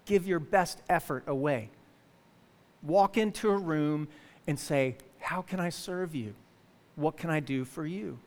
Give 0.04 0.26
your 0.26 0.40
best 0.40 0.82
effort 0.88 1.24
away. 1.26 1.70
Walk 2.82 3.16
into 3.16 3.50
a 3.50 3.56
room 3.56 4.08
and 4.46 4.58
say, 4.58 4.96
How 5.18 5.42
can 5.42 5.60
I 5.60 5.70
serve 5.70 6.14
you? 6.14 6.34
What 6.96 7.16
can 7.16 7.30
I 7.30 7.40
do 7.40 7.64
for 7.64 7.86
you? 7.86 8.18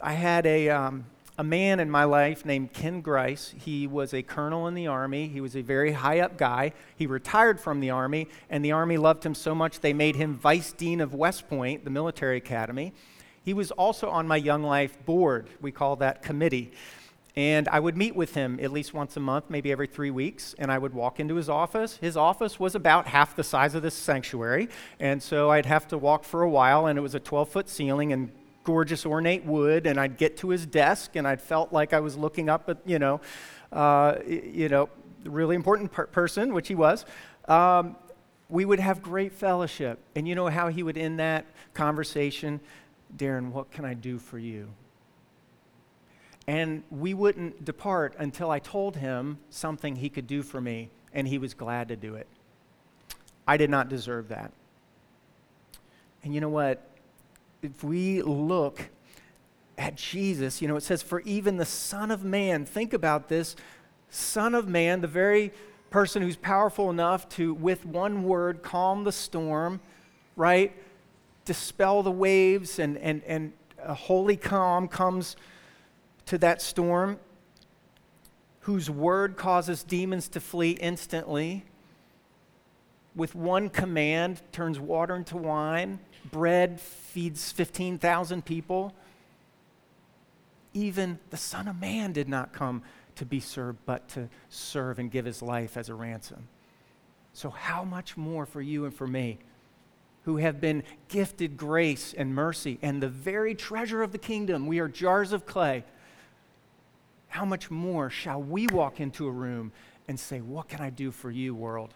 I 0.00 0.12
had 0.12 0.44
a, 0.46 0.68
um, 0.68 1.06
a 1.38 1.44
man 1.44 1.80
in 1.80 1.90
my 1.90 2.04
life 2.04 2.44
named 2.44 2.72
Ken 2.72 3.00
Grice. 3.00 3.54
He 3.56 3.86
was 3.86 4.12
a 4.12 4.22
colonel 4.22 4.68
in 4.68 4.74
the 4.74 4.86
Army. 4.86 5.28
He 5.28 5.40
was 5.40 5.56
a 5.56 5.62
very 5.62 5.92
high 5.92 6.20
up 6.20 6.36
guy. 6.36 6.72
He 6.96 7.06
retired 7.06 7.58
from 7.58 7.80
the 7.80 7.90
Army, 7.90 8.28
and 8.50 8.64
the 8.64 8.72
Army 8.72 8.96
loved 8.96 9.24
him 9.24 9.34
so 9.34 9.54
much 9.54 9.80
they 9.80 9.92
made 9.92 10.16
him 10.16 10.34
Vice 10.34 10.72
Dean 10.72 11.00
of 11.00 11.14
West 11.14 11.48
Point, 11.48 11.84
the 11.84 11.90
military 11.90 12.36
academy. 12.36 12.92
He 13.42 13.52
was 13.52 13.70
also 13.72 14.08
on 14.08 14.28
my 14.28 14.36
Young 14.36 14.62
Life 14.62 15.04
board. 15.04 15.48
We 15.60 15.72
call 15.72 15.96
that 15.96 16.22
committee. 16.22 16.72
And 17.36 17.68
I 17.68 17.80
would 17.80 17.96
meet 17.96 18.14
with 18.14 18.34
him 18.34 18.60
at 18.62 18.70
least 18.70 18.94
once 18.94 19.16
a 19.16 19.20
month, 19.20 19.46
maybe 19.48 19.72
every 19.72 19.88
three 19.88 20.12
weeks, 20.12 20.54
and 20.56 20.70
I 20.70 20.78
would 20.78 20.94
walk 20.94 21.18
into 21.18 21.34
his 21.34 21.48
office. 21.48 21.96
His 21.96 22.16
office 22.16 22.60
was 22.60 22.76
about 22.76 23.08
half 23.08 23.34
the 23.34 23.42
size 23.42 23.74
of 23.74 23.82
this 23.82 23.94
sanctuary, 23.94 24.68
and 25.00 25.20
so 25.20 25.50
I'd 25.50 25.66
have 25.66 25.88
to 25.88 25.98
walk 25.98 26.22
for 26.22 26.42
a 26.42 26.48
while, 26.48 26.86
and 26.86 26.96
it 26.96 27.02
was 27.02 27.16
a 27.16 27.20
12 27.20 27.48
foot 27.48 27.68
ceiling 27.68 28.12
and 28.12 28.30
gorgeous 28.62 29.04
ornate 29.04 29.44
wood, 29.44 29.86
and 29.86 29.98
I'd 29.98 30.16
get 30.16 30.36
to 30.38 30.50
his 30.50 30.64
desk, 30.64 31.16
and 31.16 31.26
I'd 31.26 31.42
felt 31.42 31.72
like 31.72 31.92
I 31.92 32.00
was 32.00 32.16
looking 32.16 32.48
up 32.48 32.68
at, 32.68 32.78
you 32.86 33.00
know, 33.00 33.20
uh, 33.72 34.16
you 34.26 34.68
know, 34.68 34.88
really 35.24 35.56
important 35.56 35.90
per- 35.90 36.06
person, 36.06 36.54
which 36.54 36.68
he 36.68 36.74
was. 36.76 37.04
Um, 37.48 37.96
we 38.48 38.64
would 38.64 38.80
have 38.80 39.02
great 39.02 39.32
fellowship. 39.32 39.98
And 40.14 40.28
you 40.28 40.34
know 40.34 40.48
how 40.48 40.68
he 40.68 40.82
would 40.82 40.96
end 40.96 41.18
that 41.18 41.46
conversation? 41.72 42.60
Darren, 43.16 43.50
what 43.50 43.70
can 43.70 43.84
I 43.84 43.94
do 43.94 44.18
for 44.18 44.38
you? 44.38 44.68
And 46.46 46.82
we 46.90 47.14
wouldn't 47.14 47.64
depart 47.64 48.14
until 48.18 48.50
I 48.50 48.58
told 48.58 48.96
him 48.96 49.38
something 49.50 49.96
he 49.96 50.08
could 50.08 50.26
do 50.26 50.42
for 50.42 50.60
me, 50.60 50.90
and 51.12 51.26
he 51.26 51.38
was 51.38 51.54
glad 51.54 51.88
to 51.88 51.96
do 51.96 52.14
it. 52.16 52.26
I 53.46 53.56
did 53.56 53.70
not 53.70 53.88
deserve 53.88 54.28
that. 54.28 54.52
And 56.22 56.34
you 56.34 56.40
know 56.40 56.48
what? 56.48 56.86
If 57.62 57.82
we 57.82 58.22
look 58.22 58.90
at 59.78 59.96
Jesus, 59.96 60.60
you 60.60 60.68
know, 60.68 60.76
it 60.76 60.82
says, 60.82 61.02
For 61.02 61.20
even 61.20 61.56
the 61.56 61.64
Son 61.64 62.10
of 62.10 62.24
Man, 62.24 62.64
think 62.64 62.92
about 62.92 63.28
this 63.28 63.56
Son 64.10 64.54
of 64.54 64.68
Man, 64.68 65.00
the 65.00 65.08
very 65.08 65.52
person 65.90 66.22
who's 66.22 66.36
powerful 66.36 66.90
enough 66.90 67.28
to, 67.30 67.54
with 67.54 67.86
one 67.86 68.24
word, 68.24 68.62
calm 68.62 69.04
the 69.04 69.12
storm, 69.12 69.80
right? 70.36 70.72
Dispel 71.44 72.02
the 72.02 72.10
waves, 72.10 72.78
and, 72.78 72.96
and, 72.98 73.22
and 73.24 73.52
a 73.82 73.94
holy 73.94 74.36
calm 74.36 74.88
comes 74.88 75.36
to 76.26 76.38
that 76.38 76.62
storm, 76.62 77.18
whose 78.60 78.88
word 78.88 79.36
causes 79.36 79.82
demons 79.82 80.28
to 80.28 80.40
flee 80.40 80.72
instantly, 80.72 81.64
with 83.14 83.34
one 83.34 83.68
command 83.68 84.42
turns 84.52 84.80
water 84.80 85.14
into 85.14 85.36
wine, 85.36 86.00
bread 86.32 86.80
feeds 86.80 87.52
15,000 87.52 88.44
people. 88.44 88.92
Even 90.72 91.18
the 91.30 91.36
Son 91.36 91.68
of 91.68 91.80
Man 91.80 92.12
did 92.12 92.28
not 92.28 92.52
come 92.52 92.82
to 93.14 93.24
be 93.24 93.38
served, 93.38 93.78
but 93.86 94.08
to 94.08 94.28
serve 94.48 94.98
and 94.98 95.10
give 95.10 95.24
his 95.24 95.42
life 95.42 95.76
as 95.76 95.88
a 95.88 95.94
ransom. 95.94 96.48
So, 97.32 97.50
how 97.50 97.84
much 97.84 98.16
more 98.16 98.46
for 98.46 98.60
you 98.60 98.84
and 98.84 98.94
for 98.94 99.06
me, 99.06 99.38
who 100.24 100.38
have 100.38 100.60
been 100.60 100.82
gifted 101.08 101.56
grace 101.56 102.14
and 102.16 102.34
mercy 102.34 102.78
and 102.82 103.00
the 103.02 103.08
very 103.08 103.54
treasure 103.54 104.02
of 104.02 104.10
the 104.10 104.18
kingdom? 104.18 104.66
We 104.66 104.80
are 104.80 104.88
jars 104.88 105.32
of 105.32 105.46
clay 105.46 105.84
how 107.34 107.44
much 107.44 107.68
more 107.68 108.10
shall 108.10 108.40
we 108.40 108.68
walk 108.68 109.00
into 109.00 109.26
a 109.26 109.30
room 109.30 109.72
and 110.06 110.20
say, 110.20 110.40
What 110.40 110.68
can 110.68 110.80
I 110.80 110.90
do 110.90 111.10
for 111.10 111.32
you, 111.32 111.52
world? 111.52 111.92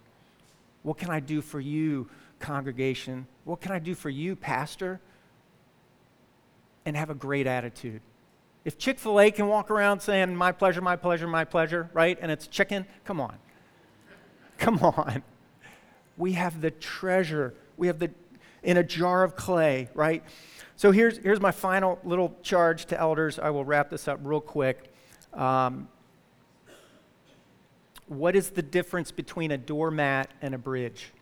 What 0.83 0.99
can 0.99 1.11
I 1.11 1.21
do 1.21 1.43
for 1.43 1.61
you, 1.61 2.09
congregation? 2.41 3.29
What 3.45 3.61
can 3.61 3.71
I 3.71 3.79
do 3.79 3.95
for 3.95 4.11
you, 4.11 4.35
pastor? 4.35 4.99
And 6.85 6.97
have 6.97 7.09
a 7.09 7.15
great 7.15 7.47
attitude. 7.47 8.01
If 8.65 8.79
Chick 8.79 8.99
fil 8.99 9.21
A 9.21 9.31
can 9.31 9.47
walk 9.47 9.71
around 9.71 10.01
saying, 10.01 10.35
My 10.35 10.51
pleasure, 10.51 10.81
my 10.81 10.97
pleasure, 10.97 11.29
my 11.29 11.45
pleasure, 11.45 11.89
right? 11.93 12.19
And 12.21 12.33
it's 12.33 12.49
chicken, 12.49 12.85
come 13.05 13.21
on. 13.21 13.37
Come 14.59 14.81
on. 14.81 15.23
We 16.17 16.33
have 16.33 16.61
the 16.61 16.73
treasure. 16.73 17.55
We 17.77 17.87
have 17.87 18.01
the, 18.01 18.11
in 18.65 18.77
a 18.77 18.83
jar 18.83 19.23
of 19.23 19.37
clay, 19.37 19.89
right? 19.95 20.25
So 20.75 20.91
here's, 20.91 21.19
here's 21.19 21.41
my 21.41 21.53
final 21.53 22.01
little 22.03 22.37
charge 22.43 22.87
to 22.87 22.99
elders. 22.99 23.39
I 23.39 23.51
will 23.51 23.65
wrap 23.65 23.91
this 23.91 24.09
up 24.09 24.19
real 24.25 24.41
quick. 24.41 24.93
Um, 25.39 25.89
what 28.09 28.35
is 28.35 28.51
the 28.51 28.63
difference 28.63 29.13
between 29.13 29.53
a 29.53 29.57
doormat 29.57 30.31
and 30.43 30.55
a 30.55 30.59
bridge? 30.59 31.13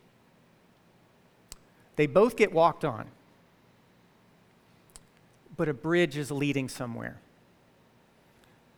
They 1.96 2.06
both 2.06 2.36
get 2.36 2.52
walked 2.52 2.84
on, 2.84 3.08
but 5.56 5.68
a 5.68 5.74
bridge 5.74 6.16
is 6.16 6.30
leading 6.30 6.68
somewhere. 6.68 7.20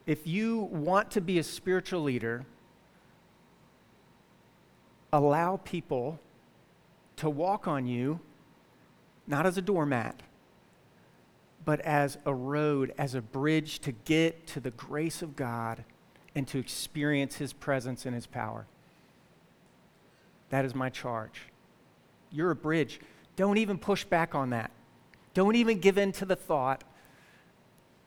If 0.06 0.26
you 0.26 0.58
want 0.58 1.10
to 1.12 1.20
be 1.20 1.38
a 1.38 1.42
spiritual 1.42 2.02
leader, 2.02 2.44
allow 5.12 5.58
people 5.58 6.18
to 7.16 7.30
walk 7.30 7.68
on 7.68 7.86
you, 7.86 8.20
not 9.26 9.46
as 9.46 9.58
a 9.58 9.62
doormat, 9.62 10.20
but 11.68 11.82
as 11.82 12.16
a 12.24 12.32
road, 12.32 12.94
as 12.96 13.14
a 13.14 13.20
bridge 13.20 13.80
to 13.80 13.92
get 13.92 14.46
to 14.46 14.58
the 14.58 14.70
grace 14.70 15.20
of 15.20 15.36
God 15.36 15.84
and 16.34 16.48
to 16.48 16.58
experience 16.58 17.36
His 17.36 17.52
presence 17.52 18.06
and 18.06 18.14
His 18.14 18.26
power. 18.26 18.64
That 20.48 20.64
is 20.64 20.74
my 20.74 20.88
charge. 20.88 21.42
You're 22.32 22.52
a 22.52 22.56
bridge. 22.56 23.00
Don't 23.36 23.58
even 23.58 23.76
push 23.76 24.02
back 24.04 24.34
on 24.34 24.48
that. 24.48 24.70
Don't 25.34 25.56
even 25.56 25.78
give 25.78 25.98
in 25.98 26.10
to 26.12 26.24
the 26.24 26.36
thought 26.36 26.84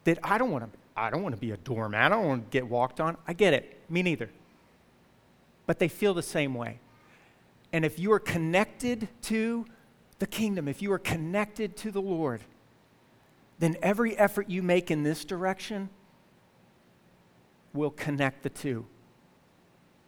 that 0.06 0.18
I 0.24 0.40
don't 0.40 0.50
want 0.50 0.74
to 0.74 0.80
I 0.98 1.12
don't 1.12 1.22
want 1.22 1.36
to 1.36 1.40
be 1.42 1.52
a 1.52 1.58
doormat. 1.58 2.12
I 2.12 2.16
don't 2.16 2.28
want 2.28 2.46
to 2.46 2.50
get 2.50 2.68
walked 2.68 3.00
on. 3.00 3.16
I 3.28 3.34
get 3.34 3.54
it. 3.54 3.80
Me 3.92 4.02
neither. 4.02 4.32
But 5.68 5.78
they 5.78 5.88
feel 5.88 6.16
the 6.16 6.24
same 6.24 6.56
way. 6.56 6.80
And 7.72 7.86
if 7.86 8.00
you 8.00 8.12
are 8.12 8.20
connected 8.20 9.08
to 9.22 9.68
the 10.18 10.26
kingdom, 10.26 10.68
if 10.68 10.82
you 10.82 10.92
are 10.94 11.00
connected 11.00 11.78
to 11.78 11.92
the 11.92 12.02
Lord, 12.02 12.42
then 13.62 13.78
every 13.84 14.18
effort 14.18 14.50
you 14.50 14.64
make 14.64 14.90
in 14.90 15.04
this 15.04 15.24
direction 15.24 15.88
will 17.74 17.92
connect 17.92 18.42
the 18.42 18.50
two. 18.50 18.88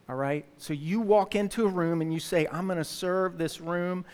All 0.10 0.16
right? 0.16 0.44
So 0.58 0.74
you 0.74 1.00
walk 1.00 1.36
into 1.36 1.64
a 1.68 1.70
room 1.70 2.02
and 2.02 2.12
you 2.12 2.20
say, 2.20 2.48
I'm 2.52 2.66
going 2.66 2.80
to 2.80 2.84
serve 2.84 3.38
this 3.38 3.62
room. 3.62 4.06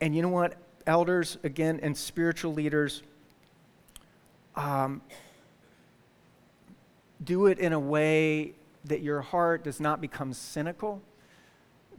And 0.00 0.14
you 0.14 0.22
know 0.22 0.28
what? 0.28 0.56
Elders, 0.86 1.38
again, 1.42 1.80
and 1.82 1.96
spiritual 1.98 2.54
leaders, 2.54 3.02
um, 4.54 5.02
do 7.24 7.46
it 7.46 7.58
in 7.58 7.72
a 7.72 7.80
way 7.80 8.54
that 8.84 9.02
your 9.02 9.22
heart 9.22 9.64
does 9.64 9.80
not 9.80 10.00
become 10.00 10.32
cynical, 10.32 11.02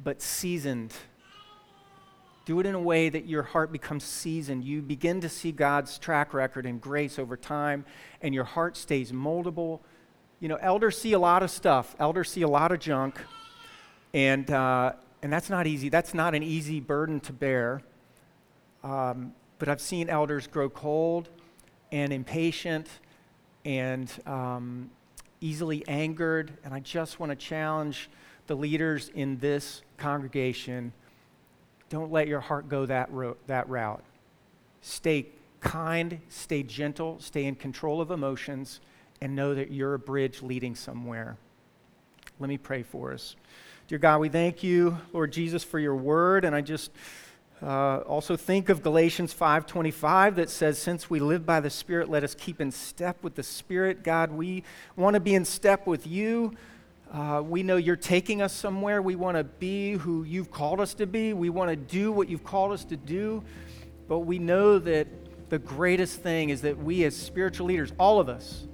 but 0.01 0.21
seasoned. 0.21 0.93
Do 2.45 2.59
it 2.59 2.65
in 2.65 2.73
a 2.73 2.81
way 2.81 3.09
that 3.09 3.25
your 3.27 3.43
heart 3.43 3.71
becomes 3.71 4.03
seasoned. 4.03 4.63
You 4.63 4.81
begin 4.81 5.21
to 5.21 5.29
see 5.29 5.51
God's 5.51 5.97
track 5.99 6.33
record 6.33 6.65
and 6.65 6.81
grace 6.81 7.19
over 7.19 7.37
time, 7.37 7.85
and 8.21 8.33
your 8.33 8.43
heart 8.43 8.75
stays 8.75 9.11
moldable. 9.11 9.79
You 10.39 10.47
know, 10.47 10.57
elders 10.57 10.97
see 10.97 11.13
a 11.13 11.19
lot 11.19 11.43
of 11.43 11.51
stuff, 11.51 11.95
elders 11.99 12.31
see 12.31 12.41
a 12.41 12.47
lot 12.47 12.71
of 12.71 12.79
junk, 12.79 13.19
and, 14.13 14.49
uh, 14.49 14.93
and 15.21 15.31
that's 15.31 15.49
not 15.49 15.67
easy. 15.67 15.89
That's 15.89 16.13
not 16.13 16.33
an 16.33 16.41
easy 16.41 16.79
burden 16.79 17.19
to 17.21 17.33
bear. 17.33 17.83
Um, 18.83 19.33
but 19.59 19.69
I've 19.69 19.81
seen 19.81 20.09
elders 20.09 20.47
grow 20.47 20.69
cold 20.69 21.29
and 21.91 22.11
impatient 22.11 22.87
and 23.63 24.11
um, 24.25 24.89
easily 25.39 25.87
angered. 25.87 26.53
And 26.63 26.73
I 26.73 26.79
just 26.79 27.19
want 27.19 27.31
to 27.31 27.35
challenge 27.35 28.09
the 28.47 28.55
leaders 28.55 29.09
in 29.13 29.37
this 29.37 29.83
congregation 29.97 30.93
don't 31.91 32.11
let 32.11 32.27
your 32.29 32.39
heart 32.39 32.69
go 32.69 32.85
that, 32.85 33.11
ro- 33.11 33.37
that 33.47 33.69
route. 33.69 34.01
Stay 34.79 35.27
kind, 35.59 36.21
stay 36.29 36.63
gentle, 36.63 37.19
stay 37.19 37.45
in 37.45 37.53
control 37.53 37.99
of 37.99 38.11
emotions, 38.11 38.79
and 39.21 39.35
know 39.35 39.53
that 39.53 39.71
you're 39.71 39.93
a 39.93 39.99
bridge 39.99 40.41
leading 40.41 40.73
somewhere. 40.73 41.37
Let 42.39 42.47
me 42.47 42.57
pray 42.57 42.81
for 42.81 43.11
us. 43.11 43.35
Dear 43.89 43.99
God, 43.99 44.21
we 44.21 44.29
thank 44.29 44.63
you, 44.63 44.97
Lord 45.11 45.33
Jesus, 45.33 45.65
for 45.65 45.79
your 45.79 45.95
word. 45.95 46.45
And 46.45 46.55
I 46.55 46.61
just 46.61 46.91
uh, 47.61 47.97
also 47.97 48.37
think 48.37 48.69
of 48.69 48.81
Galatians 48.81 49.33
5:25 49.33 50.37
that 50.37 50.49
says, 50.49 50.79
"Since 50.79 51.09
we 51.09 51.19
live 51.19 51.45
by 51.45 51.59
the 51.59 51.69
Spirit, 51.69 52.09
let 52.09 52.23
us 52.23 52.33
keep 52.33 52.61
in 52.61 52.71
step 52.71 53.21
with 53.21 53.35
the 53.35 53.43
Spirit." 53.43 54.01
God, 54.01 54.31
we 54.31 54.63
want 54.95 55.15
to 55.15 55.19
be 55.19 55.35
in 55.35 55.43
step 55.43 55.85
with 55.85 56.07
you. 56.07 56.55
Uh, 57.11 57.41
we 57.45 57.61
know 57.61 57.75
you're 57.75 57.97
taking 57.97 58.41
us 58.41 58.53
somewhere. 58.53 59.01
We 59.01 59.15
want 59.15 59.35
to 59.35 59.43
be 59.43 59.93
who 59.93 60.23
you've 60.23 60.49
called 60.49 60.79
us 60.79 60.93
to 60.95 61.05
be. 61.05 61.33
We 61.33 61.49
want 61.49 61.69
to 61.69 61.75
do 61.75 62.11
what 62.11 62.29
you've 62.29 62.43
called 62.43 62.71
us 62.71 62.85
to 62.85 62.95
do. 62.95 63.43
But 64.07 64.19
we 64.19 64.39
know 64.39 64.79
that 64.79 65.07
the 65.49 65.59
greatest 65.59 66.21
thing 66.21 66.49
is 66.49 66.61
that 66.61 66.77
we, 66.77 67.03
as 67.03 67.15
spiritual 67.15 67.67
leaders, 67.67 67.91
all 67.99 68.19
of 68.19 68.29
us, 68.29 68.65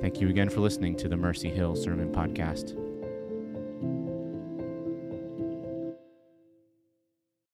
Thank 0.00 0.20
you 0.20 0.28
again 0.28 0.48
for 0.48 0.60
listening 0.60 0.96
to 0.96 1.08
the 1.08 1.16
Mercy 1.16 1.50
Hill 1.50 1.76
Sermon 1.76 2.10
Podcast. 2.10 2.79